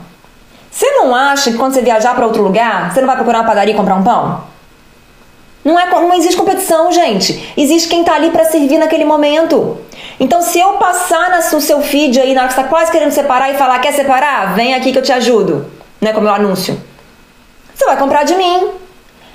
[0.78, 3.47] você não acha que quando você viajar para outro lugar, você não vai procurar uma
[3.47, 4.43] padaria e comprar um pão?
[5.65, 7.51] Não, é, não existe competição, gente.
[7.57, 9.80] Existe quem tá ali para servir naquele momento.
[10.19, 13.09] Então, se eu passar no seu feed aí, na hora que você tá quase querendo
[13.09, 14.53] separar e falar, quer separar?
[14.53, 15.65] Vem aqui que eu te ajudo.
[15.99, 16.13] Né?
[16.13, 16.80] Como o anúncio.
[17.73, 18.69] Você vai comprar de mim.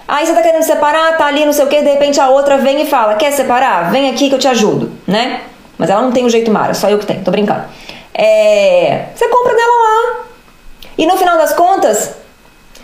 [0.06, 2.56] Aí você tá querendo separar, tá ali, não sei o que, de repente a outra
[2.58, 3.90] vem e fala, quer separar?
[3.90, 5.40] Vem aqui que eu te ajudo, né?
[5.76, 7.64] Mas ela não tem o um jeito Mara, só eu que tenho, tô brincando.
[8.14, 9.06] É...
[9.12, 10.31] Você compra dela lá.
[11.02, 12.12] E no final das contas,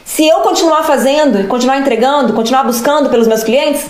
[0.04, 3.86] se eu continuar fazendo, continuar entregando, continuar buscando pelos meus clientes,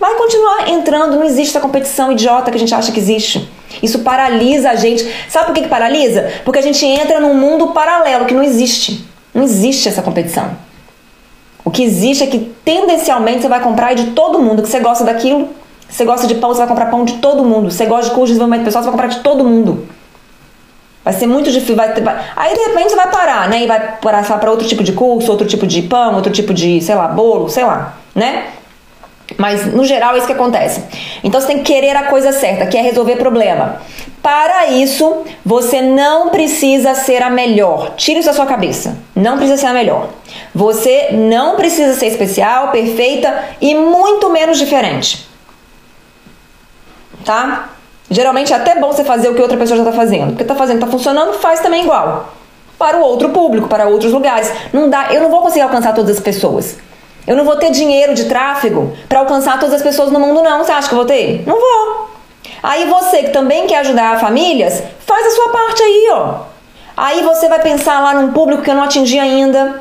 [0.00, 1.14] vai continuar entrando.
[1.14, 3.48] Não existe essa competição idiota que a gente acha que existe.
[3.80, 5.08] Isso paralisa a gente.
[5.28, 6.28] Sabe por que, que paralisa?
[6.44, 9.06] Porque a gente entra num mundo paralelo que não existe.
[9.32, 10.56] Não existe essa competição.
[11.64, 15.04] O que existe é que tendencialmente você vai comprar de todo mundo, que você gosta
[15.04, 15.50] daquilo.
[15.88, 17.70] Você gosta de pão, você vai comprar pão de todo mundo.
[17.70, 19.86] Você gosta de curso de desenvolvimento pessoal, você vai comprar de todo mundo.
[21.04, 21.76] Vai ser muito difícil.
[21.76, 23.64] Vai, vai, aí de repente você vai parar, né?
[23.64, 26.80] E vai passar para outro tipo de curso, outro tipo de pão, outro tipo de,
[26.80, 28.46] sei lá, bolo, sei lá, né?
[29.38, 30.84] Mas no geral é isso que acontece.
[31.24, 33.80] Então você tem que querer a coisa certa, que é resolver problema.
[34.22, 37.94] Para isso, você não precisa ser a melhor.
[37.96, 38.98] Tire isso da sua cabeça.
[39.16, 40.10] Não precisa ser a melhor.
[40.54, 45.26] Você não precisa ser especial, perfeita e muito menos diferente.
[47.24, 47.70] Tá?
[48.10, 50.28] Geralmente é até bom você fazer o que outra pessoa já está fazendo.
[50.28, 52.32] Porque está fazendo, está funcionando, faz também igual.
[52.78, 54.50] Para o outro público, para outros lugares.
[54.72, 56.76] Não dá, eu não vou conseguir alcançar todas as pessoas.
[57.26, 60.64] Eu não vou ter dinheiro de tráfego para alcançar todas as pessoas no mundo, não.
[60.64, 61.44] Você acha que eu vou ter?
[61.46, 62.10] Não vou.
[62.62, 66.34] Aí você que também quer ajudar famílias, faz a sua parte aí, ó.
[66.96, 69.80] Aí você vai pensar lá num público que eu não atingi ainda.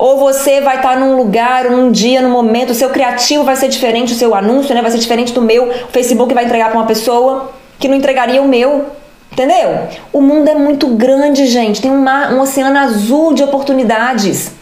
[0.00, 3.68] Ou você vai estar num lugar, num dia, num momento, o seu criativo vai ser
[3.68, 5.68] diferente, o seu anúncio né, vai ser diferente do meu.
[5.68, 8.86] O Facebook vai entregar para uma pessoa que não entregaria o meu.
[9.30, 9.88] Entendeu?
[10.10, 11.82] O mundo é muito grande, gente.
[11.82, 14.52] Tem um, mar, um oceano azul de oportunidades.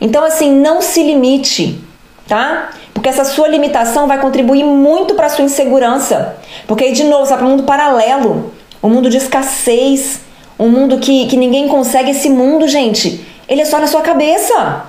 [0.00, 1.80] Então, assim, não se limite,
[2.26, 2.70] tá?
[2.92, 6.34] Porque essa sua limitação vai contribuir muito para sua insegurança.
[6.66, 10.18] Porque aí, de novo, para um mundo paralelo, um mundo de escassez,
[10.58, 12.10] um mundo que, que ninguém consegue.
[12.10, 14.84] Esse mundo, gente, ele é só na sua cabeça.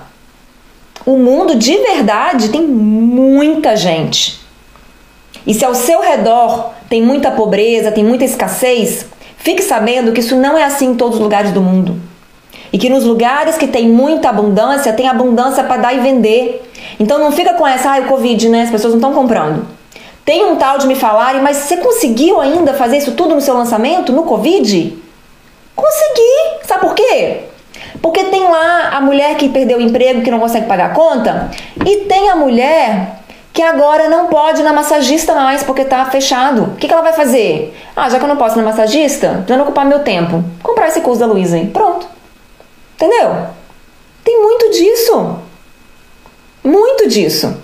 [1.04, 4.40] O mundo de verdade tem muita gente.
[5.46, 10.36] E se ao seu redor tem muita pobreza, tem muita escassez, fique sabendo que isso
[10.36, 12.00] não é assim em todos os lugares do mundo.
[12.72, 16.68] E que nos lugares que tem muita abundância, tem abundância para dar e vender.
[16.98, 18.62] Então não fica com essa, ah, o Covid, né?
[18.62, 19.66] As pessoas não estão comprando.
[20.24, 23.54] Tem um tal de me falarem, mas você conseguiu ainda fazer isso tudo no seu
[23.54, 24.98] lançamento, no Covid?
[25.76, 26.66] Consegui!
[26.66, 27.42] Sabe por quê?
[28.04, 31.50] Porque tem lá a mulher que perdeu o emprego, que não consegue pagar a conta,
[31.86, 36.64] e tem a mulher que agora não pode ir na massagista mais porque está fechado.
[36.64, 37.74] O que, que, ela vai fazer?
[37.96, 40.44] Ah, já que eu não posso ir na massagista, já não ocupar meu tempo.
[40.62, 41.66] Comprar esse curso da Luísa aí.
[41.68, 42.06] Pronto.
[42.96, 43.46] Entendeu?
[44.22, 45.38] Tem muito disso.
[46.62, 47.56] Muito disso.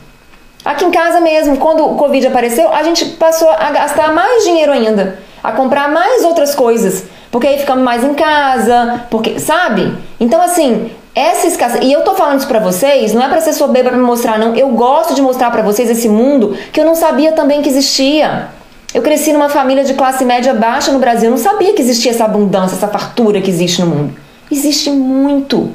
[0.64, 4.72] Aqui em casa mesmo, quando o Covid apareceu, a gente passou a gastar mais dinheiro
[4.72, 9.95] ainda, a comprar mais outras coisas, porque aí ficamos mais em casa, porque, sabe?
[10.18, 13.53] Então assim, essa escassez, e eu tô falando isso pra vocês, não é para ser
[13.53, 14.55] soberba pra me mostrar, não.
[14.55, 18.49] Eu gosto de mostrar para vocês esse mundo que eu não sabia também que existia.
[18.93, 22.11] Eu cresci numa família de classe média baixa no Brasil, eu não sabia que existia
[22.11, 24.16] essa abundância, essa fartura que existe no mundo.
[24.51, 25.72] Existe muito,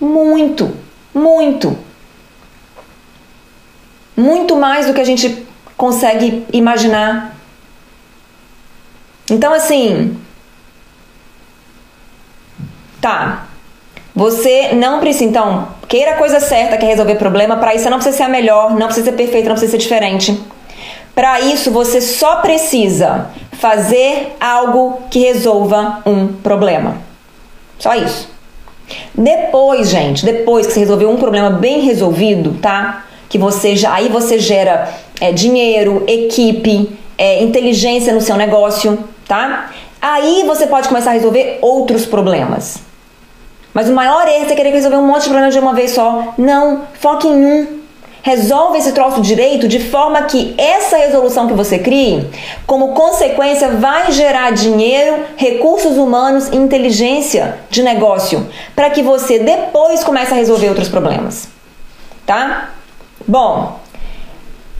[0.00, 0.70] muito,
[1.14, 1.78] muito.
[4.14, 5.46] Muito mais do que a gente
[5.76, 7.36] consegue imaginar.
[9.30, 10.18] Então, assim.
[13.00, 13.48] Tá,
[14.18, 17.56] você não precisa, então, queira a coisa certa, que é resolver problema.
[17.56, 19.78] Para isso, você não precisa ser a melhor, não precisa ser perfeita, não precisa ser
[19.78, 20.40] diferente.
[21.14, 26.96] Para isso, você só precisa fazer algo que resolva um problema.
[27.78, 28.28] Só isso.
[29.14, 33.04] Depois, gente, depois que você resolveu um problema bem resolvido, tá?
[33.28, 39.70] Que você já aí você gera é, dinheiro, equipe, é, inteligência no seu negócio, tá?
[40.02, 42.87] Aí você pode começar a resolver outros problemas.
[43.72, 46.34] Mas o maior erro é querer resolver um monte de problemas de uma vez só.
[46.36, 47.78] Não, foque em um.
[48.22, 52.28] Resolve esse troço direito de forma que essa resolução que você crie,
[52.66, 60.02] como consequência, vai gerar dinheiro, recursos humanos e inteligência de negócio, para que você depois
[60.02, 61.48] comece a resolver outros problemas.
[62.26, 62.70] Tá?
[63.26, 63.78] Bom,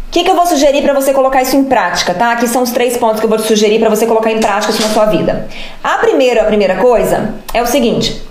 [0.08, 2.32] o que, que, eu vou sugerir para você colocar isso em prática, tá?
[2.32, 4.72] Aqui são os três pontos que eu vou te sugerir para você colocar em prática
[4.72, 5.46] isso na sua vida.
[5.84, 8.27] A primeira, a primeira coisa é o seguinte: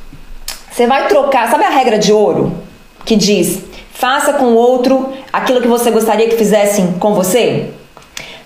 [0.77, 2.55] você vai trocar, sabe a regra de ouro
[3.03, 7.71] que diz: faça com o outro aquilo que você gostaria que fizessem com você?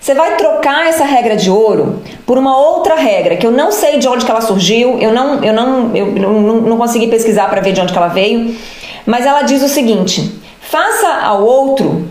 [0.00, 3.98] Você vai trocar essa regra de ouro por uma outra regra que eu não sei
[3.98, 7.72] de onde ela surgiu, eu não, eu não, eu não, não consegui pesquisar para ver
[7.72, 8.56] de onde ela veio,
[9.04, 12.08] mas ela diz o seguinte: faça ao outro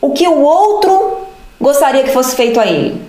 [0.00, 1.18] o que o outro
[1.60, 3.00] gostaria que fosse feito a ele.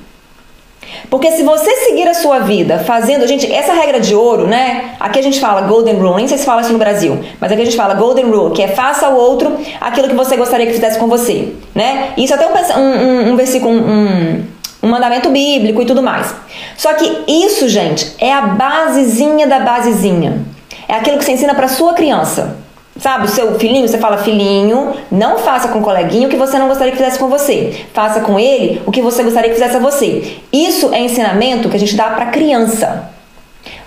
[1.11, 4.91] Porque se você seguir a sua vida fazendo, gente, essa regra de ouro, né?
[4.97, 7.61] Aqui a gente fala golden rule, nem sei se fala isso no Brasil, mas aqui
[7.61, 10.71] a gente fala golden rule, que é faça ao outro aquilo que você gostaria que
[10.71, 12.13] fizesse com você, né?
[12.15, 14.41] Isso é até um, um, um versículo, um,
[14.81, 16.33] um mandamento bíblico e tudo mais.
[16.77, 20.45] Só que isso, gente, é a basezinha da basezinha.
[20.87, 22.55] É aquilo que você ensina para sua criança.
[23.01, 26.59] Sabe, o seu filhinho, você fala, filhinho, não faça com o coleguinho o que você
[26.59, 27.87] não gostaria que fizesse com você.
[27.93, 30.37] Faça com ele o que você gostaria que fizesse a você.
[30.53, 33.09] Isso é ensinamento que a gente dá para criança.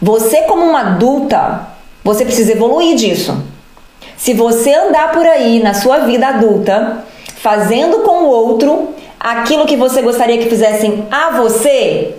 [0.02, 1.68] Você, como uma adulta,
[2.02, 3.40] você precisa evoluir disso.
[4.16, 7.04] Se você andar por aí na sua vida adulta,
[7.36, 12.16] fazendo com o outro aquilo que você gostaria que fizessem a você,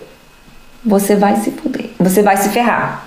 [0.82, 3.06] você vai se fuder, você vai se ferrar.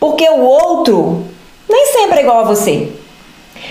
[0.00, 1.26] Porque o outro
[1.68, 2.90] nem sempre é igual a você.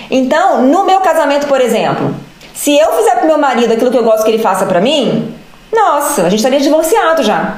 [0.10, 2.14] Então, no meu casamento, por exemplo,
[2.54, 5.34] se eu fizer pro meu marido aquilo que eu gosto que ele faça para mim,
[5.72, 7.58] nossa, a gente estaria divorciado já.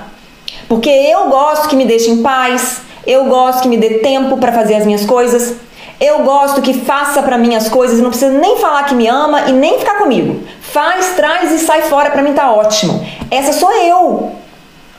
[0.68, 4.52] Porque eu gosto que me deixe em paz, eu gosto que me dê tempo para
[4.52, 5.56] fazer as minhas coisas,
[6.00, 9.08] eu gosto que faça para mim as coisas e não precisa nem falar que me
[9.08, 10.44] ama e nem ficar comigo.
[10.62, 13.06] Faz, traz e sai fora para mim tá ótimo.
[13.30, 14.32] Essa sou eu.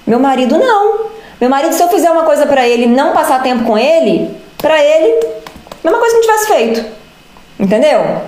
[0.07, 1.07] Meu marido não.
[1.41, 4.30] Meu marido, se eu fizer uma coisa para ele, não passar tempo com ele,
[4.61, 5.27] para ele,
[5.83, 6.85] mesma coisa que não tivesse feito.
[7.59, 8.23] Entendeu?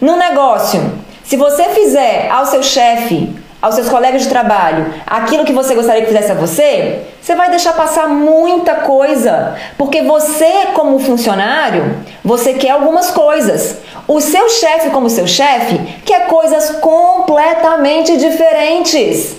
[0.00, 0.80] No negócio,
[1.24, 6.02] se você fizer ao seu chefe, aos seus colegas de trabalho, aquilo que você gostaria
[6.02, 12.54] que fizesse a você, você vai deixar passar muita coisa, porque você como funcionário, você
[12.54, 13.78] quer algumas coisas.
[14.08, 19.36] O seu chefe como seu chefe quer coisas completamente diferentes.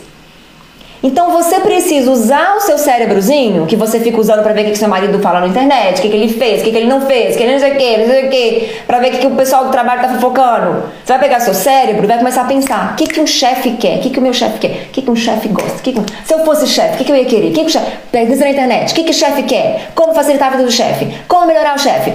[1.04, 4.78] Então você precisa usar o seu cérebrozinho, que você fica usando para ver o que
[4.78, 7.02] seu marido fala na internet, o que, que ele fez, o que, que ele não
[7.02, 9.12] fez, o que ele não sei o que, não sei o que, pra ver o
[9.12, 10.84] que, que o pessoal do trabalho tá fofocando.
[11.04, 13.72] Você vai pegar seu cérebro e vai começar a pensar: o que, que um chefe
[13.72, 13.98] quer?
[13.98, 14.88] O que, que o meu chefe quer?
[14.88, 15.82] O que, que um chefe gosta?
[15.82, 16.02] Que que...
[16.26, 17.50] Se eu fosse chefe, o que, que eu ia querer?
[17.50, 17.92] O que, que o chefe.
[18.10, 19.90] Pesquisa na internet: o que, que o chefe quer?
[19.94, 21.10] Como facilitar a vida do chefe?
[21.28, 22.14] Como melhorar o chefe?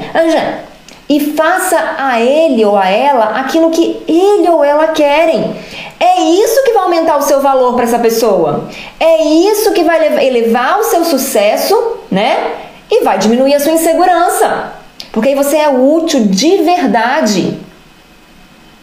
[1.08, 5.56] E faça a ele ou a ela aquilo que ele ou ela querem.
[5.98, 8.68] É isso que vai aumentar o seu valor para essa pessoa.
[9.00, 12.52] É isso que vai elevar o seu sucesso, né?
[12.90, 14.72] E vai diminuir a sua insegurança.
[15.10, 17.58] Porque aí você é útil de verdade.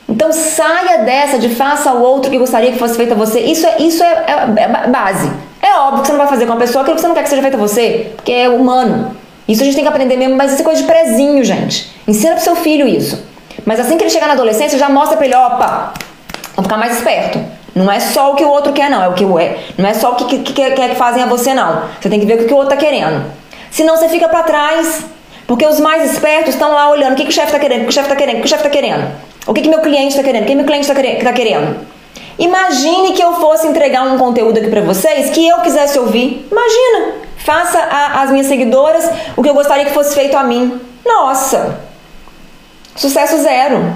[0.10, 3.40] Então saia dessa de faça ao outro que gostaria que fosse feito a você.
[3.40, 5.32] Isso é, isso é, é, é base.
[5.62, 7.24] É óbvio que você não vai fazer com a pessoa aquilo que você não quer
[7.24, 9.16] que seja feito a você, porque é humano.
[9.48, 11.92] Isso a gente tem que aprender mesmo, mas isso é coisa de prezinho, gente.
[12.08, 13.24] Ensina pro seu filho isso.
[13.66, 15.94] Mas assim que ele chegar na adolescência, já mostra pra ele, opa,
[16.56, 17.40] vamos ficar mais esperto.
[17.76, 19.04] Não é só o que o outro quer, não.
[19.04, 19.60] É o que é.
[19.78, 21.84] Não é só o que, que, que, que, que fazem a você, não.
[22.00, 23.26] Você tem que ver o que o outro tá querendo.
[23.70, 25.04] Senão você fica para trás.
[25.46, 27.84] Porque os mais espertos estão lá olhando o que, que o chefe tá querendo, o
[27.84, 29.12] que o chefe tá querendo, o que o chefe tá querendo.
[29.46, 31.86] O que, que meu cliente tá querendo, o que meu cliente tá querendo.
[32.40, 36.48] Imagine que eu fosse entregar um conteúdo aqui para vocês que eu quisesse ouvir.
[36.52, 37.25] Imagina.
[37.46, 40.82] Faça às minhas seguidoras o que eu gostaria que fosse feito a mim.
[41.06, 41.80] Nossa!
[42.96, 43.94] Sucesso zero.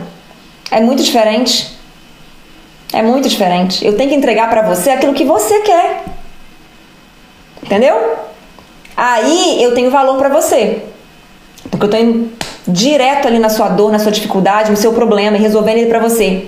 [0.70, 1.76] É muito diferente.
[2.94, 3.84] É muito diferente.
[3.84, 6.04] Eu tenho que entregar para você aquilo que você quer.
[7.64, 8.20] Entendeu?
[8.96, 10.84] Aí eu tenho valor para você.
[11.72, 12.32] Porque eu tô indo
[12.68, 16.00] direto ali na sua dor, na sua dificuldade, no seu problema e resolvendo ele para
[16.00, 16.48] você.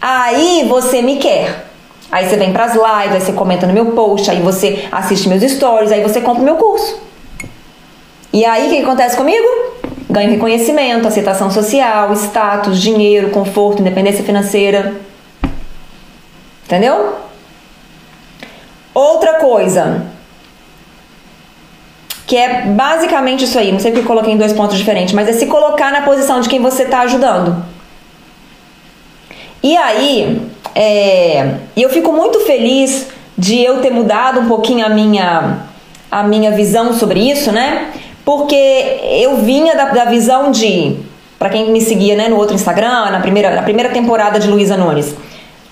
[0.00, 1.71] Aí você me quer.
[2.12, 5.42] Aí você vem pras lives, aí você comenta no meu post, aí você assiste meus
[5.42, 7.00] stories, aí você compra o meu curso.
[8.30, 9.46] E aí o que acontece comigo?
[10.10, 14.94] Ganho reconhecimento, aceitação social, status, dinheiro, conforto, independência financeira.
[16.66, 17.16] Entendeu?
[18.92, 20.06] Outra coisa,
[22.26, 25.32] que é basicamente isso aí, não sei porque coloquei em dois pontos diferentes, mas é
[25.32, 27.64] se colocar na posição de quem você está ajudando.
[29.62, 30.42] E aí,
[30.74, 35.58] é, eu fico muito feliz de eu ter mudado um pouquinho a minha,
[36.10, 37.90] a minha visão sobre isso, né?
[38.24, 40.96] Porque eu vinha da, da visão de,
[41.38, 44.76] para quem me seguia né, no outro Instagram, na primeira, na primeira temporada de Luísa
[44.76, 45.14] Nunes,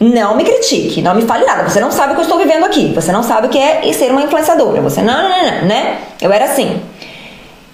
[0.00, 1.68] não me critique, não me fale nada.
[1.68, 2.90] Você não sabe o que eu estou vivendo aqui.
[2.94, 4.80] Você não sabe o que é ser uma influenciadora.
[4.80, 5.98] Você não, não, não, não, né?
[6.20, 6.80] Eu era assim.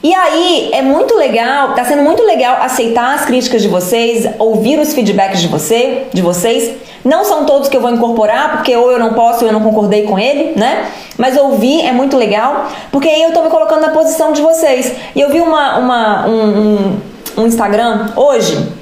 [0.03, 4.79] E aí é muito legal, tá sendo muito legal aceitar as críticas de vocês, ouvir
[4.79, 6.77] os feedbacks de você, de vocês.
[7.07, 9.63] Não são todos que eu vou incorporar, porque ou eu não posso ou eu não
[9.63, 10.91] concordei com ele, né?
[11.17, 14.93] Mas ouvir é muito legal, porque aí eu tô me colocando na posição de vocês.
[15.15, 17.01] E eu vi uma, uma um, um,
[17.39, 18.73] um Instagram hoje,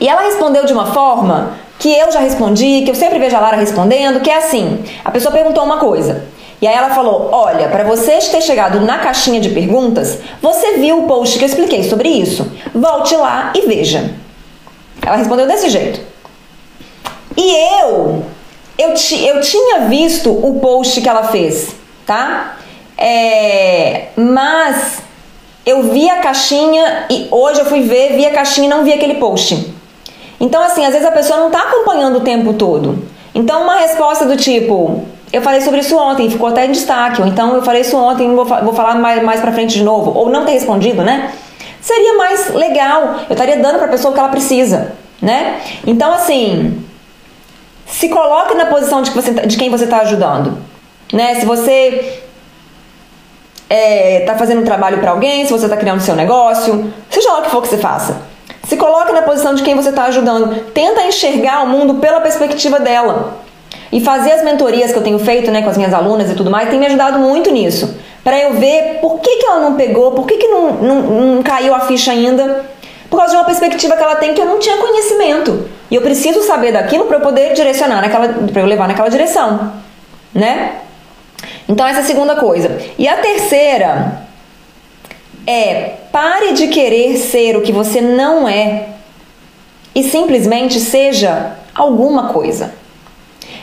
[0.00, 3.40] e ela respondeu de uma forma que eu já respondi, que eu sempre vejo a
[3.40, 6.24] Lara respondendo, que é assim: a pessoa perguntou uma coisa.
[6.60, 10.98] E aí ela falou: Olha, para você ter chegado na caixinha de perguntas, você viu
[10.98, 12.50] o post que eu expliquei sobre isso.
[12.74, 14.10] Volte lá e veja.
[15.00, 16.11] Ela respondeu desse jeito.
[17.36, 18.24] E eu,
[18.78, 21.74] eu, ti, eu tinha visto o post que ela fez,
[22.06, 22.56] tá?
[22.96, 24.98] É, mas
[25.64, 28.92] eu vi a caixinha e hoje eu fui ver, vi a caixinha e não vi
[28.92, 29.72] aquele post.
[30.40, 33.06] Então, assim, às vezes a pessoa não está acompanhando o tempo todo.
[33.34, 37.26] Então, uma resposta do tipo, eu falei sobre isso ontem, ficou até em destaque, ou
[37.26, 40.28] então eu falei isso ontem, vou, vou falar mais, mais pra frente de novo, ou
[40.28, 41.32] não ter respondido, né?
[41.80, 45.60] Seria mais legal, eu estaria dando pra pessoa o que ela precisa, né?
[45.86, 46.81] Então, assim,
[47.86, 50.58] se coloque na posição de, que você, tá, de quem você está ajudando,
[51.12, 51.34] né?
[51.36, 52.22] Se você
[53.68, 57.38] está é, fazendo um trabalho para alguém, se você está criando seu negócio, seja lá
[57.40, 58.20] o que for que você faça.
[58.64, 60.54] Se coloque na posição de quem você está ajudando.
[60.72, 63.38] Tenta enxergar o mundo pela perspectiva dela.
[63.90, 66.50] E fazer as mentorias que eu tenho feito né, com as minhas alunas e tudo
[66.50, 67.94] mais tem me ajudado muito nisso.
[68.24, 71.42] Para eu ver por que, que ela não pegou, por que, que não, não, não
[71.42, 72.64] caiu a ficha ainda.
[73.10, 75.68] Por causa de uma perspectiva que ela tem que eu não tinha conhecimento.
[75.92, 79.74] E eu preciso saber daquilo para eu poder direcionar naquela, para eu levar naquela direção,
[80.32, 80.76] né?
[81.68, 82.78] Então essa é a segunda coisa.
[82.98, 84.22] E a terceira
[85.46, 88.86] é pare de querer ser o que você não é
[89.94, 92.72] e simplesmente seja alguma coisa.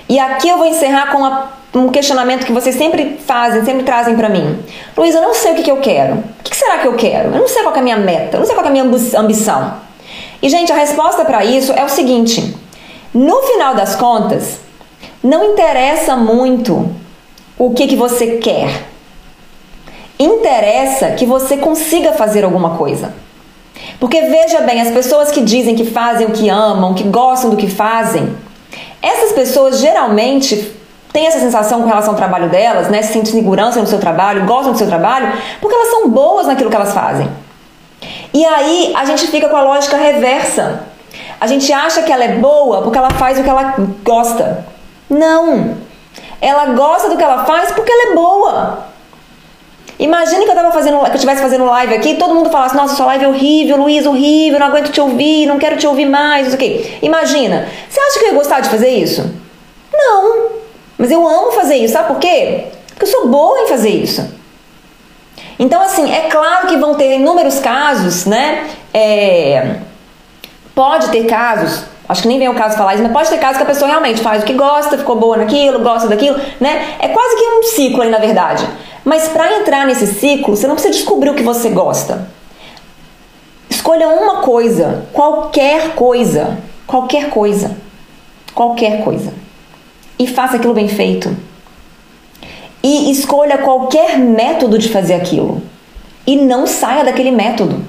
[0.07, 4.15] E aqui eu vou encerrar com a, um questionamento que vocês sempre fazem, sempre trazem
[4.15, 4.63] para mim.
[4.95, 6.13] Luiz, eu não sei o que, que eu quero.
[6.13, 7.29] O que, que, será que eu quero?
[7.29, 8.83] Eu não sei qual é a minha meta, eu não sei qual é a minha
[9.17, 9.88] ambição.
[10.41, 12.55] E, gente, a resposta para isso é o seguinte:
[13.13, 14.59] no final das contas,
[15.23, 16.89] não interessa muito
[17.57, 18.87] o que, que você quer.
[20.17, 23.13] Interessa que você consiga fazer alguma coisa.
[23.99, 27.57] Porque veja bem, as pessoas que dizem que fazem o que amam, que gostam do
[27.57, 28.35] que fazem,
[29.01, 30.73] essas pessoas geralmente
[31.11, 33.01] têm essa sensação com relação ao trabalho delas, né?
[33.01, 36.69] Se sentem segurança no seu trabalho, gostam do seu trabalho, porque elas são boas naquilo
[36.69, 37.29] que elas fazem.
[38.33, 40.83] E aí a gente fica com a lógica reversa.
[41.39, 44.65] A gente acha que ela é boa porque ela faz o que ela gosta.
[45.09, 45.77] Não!
[46.41, 48.89] Ela gosta do que ela faz porque ela é boa.
[49.97, 52.95] Imagine que eu tava fazendo, que eu estivesse fazendo live aqui, todo mundo falasse, nossa,
[52.95, 56.47] sua live é horrível, Luiz, horrível, não aguento te ouvir, não quero te ouvir mais,
[56.47, 56.97] não sei o quê.
[57.01, 59.29] Imagina, você acha que eu ia gostar de fazer isso?
[59.93, 60.47] Não.
[60.97, 62.67] Mas eu amo fazer isso, sabe por quê?
[62.87, 64.38] Porque eu sou boa em fazer isso.
[65.59, 68.69] Então, assim, é claro que vão ter inúmeros casos, né?
[68.93, 69.75] É,
[70.73, 73.57] pode ter casos, acho que nem vem o caso falar isso, mas pode ter casos
[73.57, 76.95] que a pessoa realmente faz o que gosta, ficou boa naquilo, gosta daquilo, né?
[76.99, 78.65] É quase que um ciclo aí, na verdade.
[79.03, 82.29] Mas para entrar nesse ciclo, você não precisa descobrir o que você gosta.
[83.69, 86.57] Escolha uma coisa, qualquer coisa,
[86.87, 87.75] qualquer coisa,
[88.55, 89.33] qualquer coisa,
[90.17, 91.35] e faça aquilo bem feito.
[92.81, 95.61] E escolha qualquer método de fazer aquilo.
[96.25, 97.83] E não saia daquele método.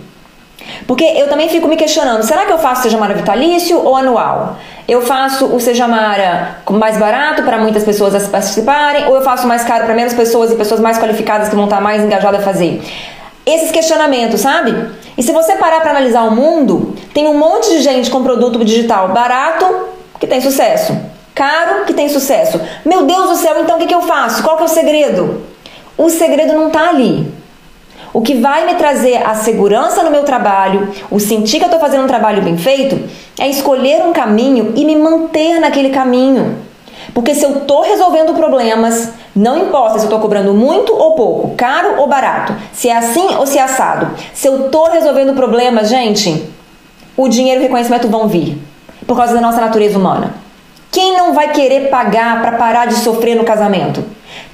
[0.86, 4.56] Porque eu também fico me questionando: será que eu faço Sejamara vitalício ou anual?
[4.88, 9.84] Eu faço o Sejamara mais barato para muitas pessoas participarem ou eu faço mais caro
[9.84, 12.82] para menos pessoas e pessoas mais qualificadas que vão estar mais engajadas a fazer?
[13.46, 14.74] Esses questionamentos, sabe?
[15.16, 18.64] E se você parar para analisar o mundo, tem um monte de gente com produto
[18.64, 19.64] digital barato
[20.18, 20.96] que tem sucesso,
[21.34, 22.60] caro que tem sucesso.
[22.84, 24.42] Meu Deus do céu, então o que, que eu faço?
[24.42, 25.42] Qual que é o segredo?
[25.96, 27.32] O segredo não está ali.
[28.12, 31.80] O que vai me trazer a segurança no meu trabalho, o sentir que eu estou
[31.80, 33.08] fazendo um trabalho bem feito,
[33.38, 36.56] é escolher um caminho e me manter naquele caminho.
[37.14, 41.54] Porque se eu estou resolvendo problemas, não importa se eu estou cobrando muito ou pouco,
[41.56, 44.10] caro ou barato, se é assim ou se é assado.
[44.34, 46.50] Se eu estou resolvendo problemas, gente,
[47.16, 48.58] o dinheiro e o reconhecimento vão vir
[49.06, 50.34] por causa da nossa natureza humana.
[50.90, 54.04] Quem não vai querer pagar para parar de sofrer no casamento?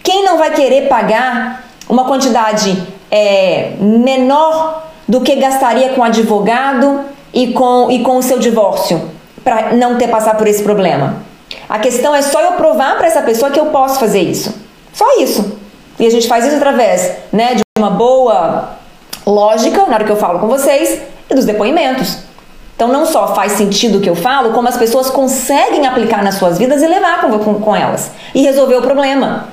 [0.02, 7.00] Quem não vai querer pagar uma quantidade é, menor do que gastaria com advogado
[7.32, 9.10] e com, e com o seu divórcio
[9.42, 11.22] para não ter passar por esse problema.
[11.68, 14.54] A questão é só eu provar para essa pessoa que eu posso fazer isso.
[14.92, 15.56] Só isso.
[15.98, 18.70] E a gente faz isso através né, de uma boa
[19.26, 22.18] lógica, na hora que eu falo com vocês, e dos depoimentos.
[22.76, 26.34] Então não só faz sentido o que eu falo, como as pessoas conseguem aplicar nas
[26.34, 28.10] suas vidas e levar com, com, com elas.
[28.34, 29.48] E resolver o problema.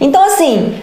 [0.00, 0.76] Então, assim,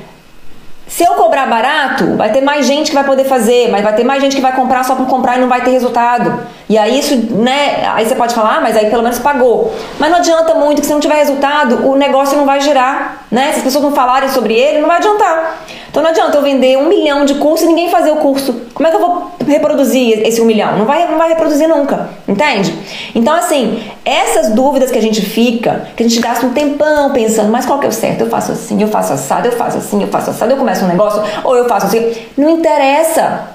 [0.88, 4.04] se eu cobrar barato, vai ter mais gente que vai poder fazer, mas vai ter
[4.04, 6.40] mais gente que vai comprar só por comprar e não vai ter resultado.
[6.70, 7.86] E aí isso, né?
[7.94, 9.74] Aí você pode falar, ah, mas aí pelo menos pagou.
[10.00, 13.52] Mas não adianta muito, que se não tiver resultado, o negócio não vai girar, né?
[13.52, 15.66] Se as pessoas não falarem sobre ele, não vai adiantar.
[15.94, 18.52] Então não adianta eu vender um milhão de cursos e ninguém fazer o curso.
[18.74, 20.76] Como é que eu vou reproduzir esse um milhão?
[20.76, 22.76] Não vai, não vai reproduzir nunca, entende?
[23.14, 27.52] Então, assim, essas dúvidas que a gente fica, que a gente gasta um tempão pensando,
[27.52, 28.22] mas qual que é o certo?
[28.22, 30.88] Eu faço assim, eu faço assado, eu faço assim, eu faço assado, eu começo um
[30.88, 32.12] negócio, ou eu faço assim.
[32.36, 33.50] Não interessa.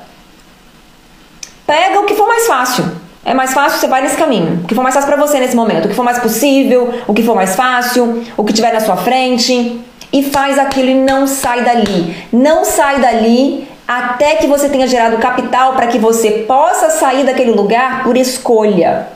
[1.67, 2.85] Pega o que for mais fácil.
[3.25, 4.61] É mais fácil, você vai nesse caminho.
[4.63, 7.13] O que for mais fácil para você nesse momento, o que for mais possível, o
[7.13, 11.27] que for mais fácil, o que tiver na sua frente e faz aquilo e não
[11.27, 12.25] sai dali.
[12.33, 17.53] Não sai dali até que você tenha gerado capital para que você possa sair daquele
[17.53, 19.09] lugar por escolha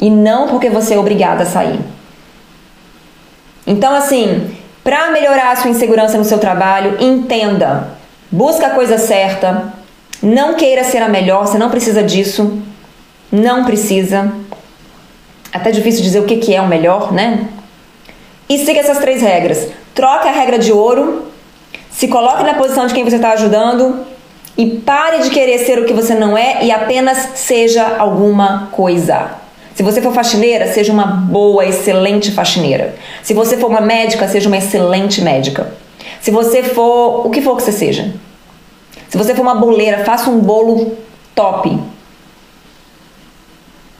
[0.00, 1.80] e não porque você é obrigada a sair.
[3.66, 4.50] Então, assim,
[4.84, 7.90] para melhorar a sua insegurança no seu trabalho, entenda,
[8.30, 9.74] busca a coisa certa,
[10.22, 12.62] não queira ser a melhor, você não precisa disso,
[13.30, 14.32] não precisa.
[15.52, 17.48] Até difícil dizer o que, que é o melhor, né?
[18.48, 19.68] E siga essas três regras.
[19.94, 21.26] Troque a regra de ouro,
[21.90, 24.04] se coloque na posição de quem você está ajudando
[24.56, 29.30] e pare de querer ser o que você não é e apenas seja alguma coisa.
[29.74, 32.94] Se você for faxineira, seja uma boa, excelente faxineira.
[33.22, 35.72] Se você for uma médica, seja uma excelente médica.
[36.20, 38.14] Se você for o que for que você seja.
[39.08, 40.96] Se você for uma boleira, faça um bolo
[41.34, 41.78] top.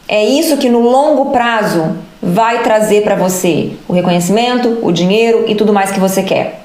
[0.09, 5.55] É isso que no longo prazo vai trazer para você o reconhecimento, o dinheiro e
[5.55, 6.63] tudo mais que você quer.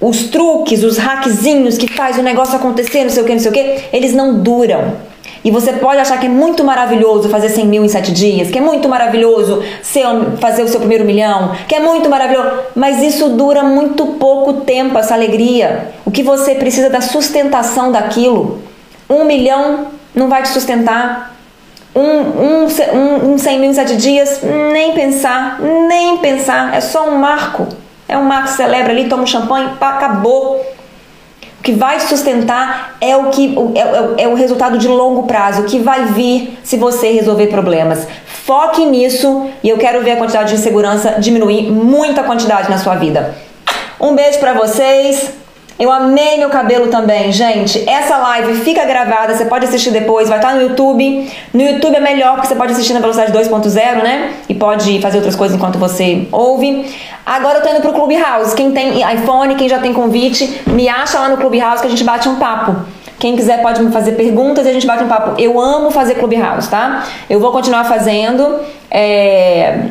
[0.00, 3.50] Os truques, os hackzinhos que faz o negócio acontecer, não sei o que, não sei
[3.50, 5.08] o que, eles não duram.
[5.44, 8.58] E você pode achar que é muito maravilhoso fazer 100 mil em 7 dias, que
[8.58, 10.04] é muito maravilhoso ser,
[10.40, 14.98] fazer o seu primeiro milhão, que é muito maravilhoso, mas isso dura muito pouco tempo,
[14.98, 15.92] essa alegria.
[16.04, 18.60] O que você precisa da sustentação daquilo.
[19.08, 21.37] Um milhão não vai te sustentar.
[21.98, 24.40] Um, um, um, um 100 mil em 7 dias,
[24.72, 26.72] nem pensar, nem pensar.
[26.72, 27.66] É só um marco.
[28.08, 30.64] É um marco, celebra ali, toma um champanhe, pá, acabou.
[31.58, 35.62] O que vai sustentar é o que é, é, é, o resultado de longo prazo,
[35.62, 38.06] o que vai vir se você resolver problemas.
[38.44, 42.94] Foque nisso e eu quero ver a quantidade de insegurança diminuir muita quantidade na sua
[42.94, 43.34] vida.
[44.00, 45.37] Um beijo para vocês.
[45.78, 47.88] Eu amei meu cabelo também, gente.
[47.88, 51.30] Essa live fica gravada, você pode assistir depois, vai estar no YouTube.
[51.54, 54.32] No YouTube é melhor porque você pode assistir na velocidade 2.0, né?
[54.48, 56.92] E pode fazer outras coisas enquanto você ouve.
[57.24, 58.56] Agora eu tô indo pro Clubhouse.
[58.56, 62.02] Quem tem iPhone, quem já tem convite, me acha lá no Clubhouse que a gente
[62.02, 62.74] bate um papo.
[63.20, 65.40] Quem quiser pode me fazer perguntas e a gente bate um papo.
[65.40, 67.04] Eu amo fazer Clubhouse, tá?
[67.30, 68.60] Eu vou continuar fazendo.
[68.90, 69.90] É...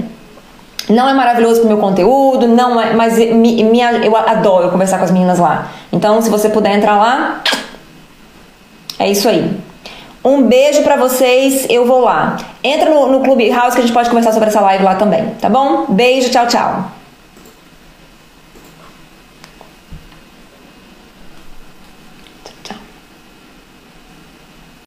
[0.89, 5.03] Não é maravilhoso pro meu conteúdo, não é, mas me, me, eu adoro conversar com
[5.03, 5.69] as meninas lá.
[5.91, 7.41] Então, se você puder entrar lá,
[8.97, 9.57] é isso aí.
[10.23, 12.37] Um beijo para vocês, eu vou lá.
[12.63, 15.49] Entra no, no Clubhouse que a gente pode conversar sobre essa live lá também, tá
[15.49, 15.85] bom?
[15.89, 16.96] Beijo, tchau, tchau.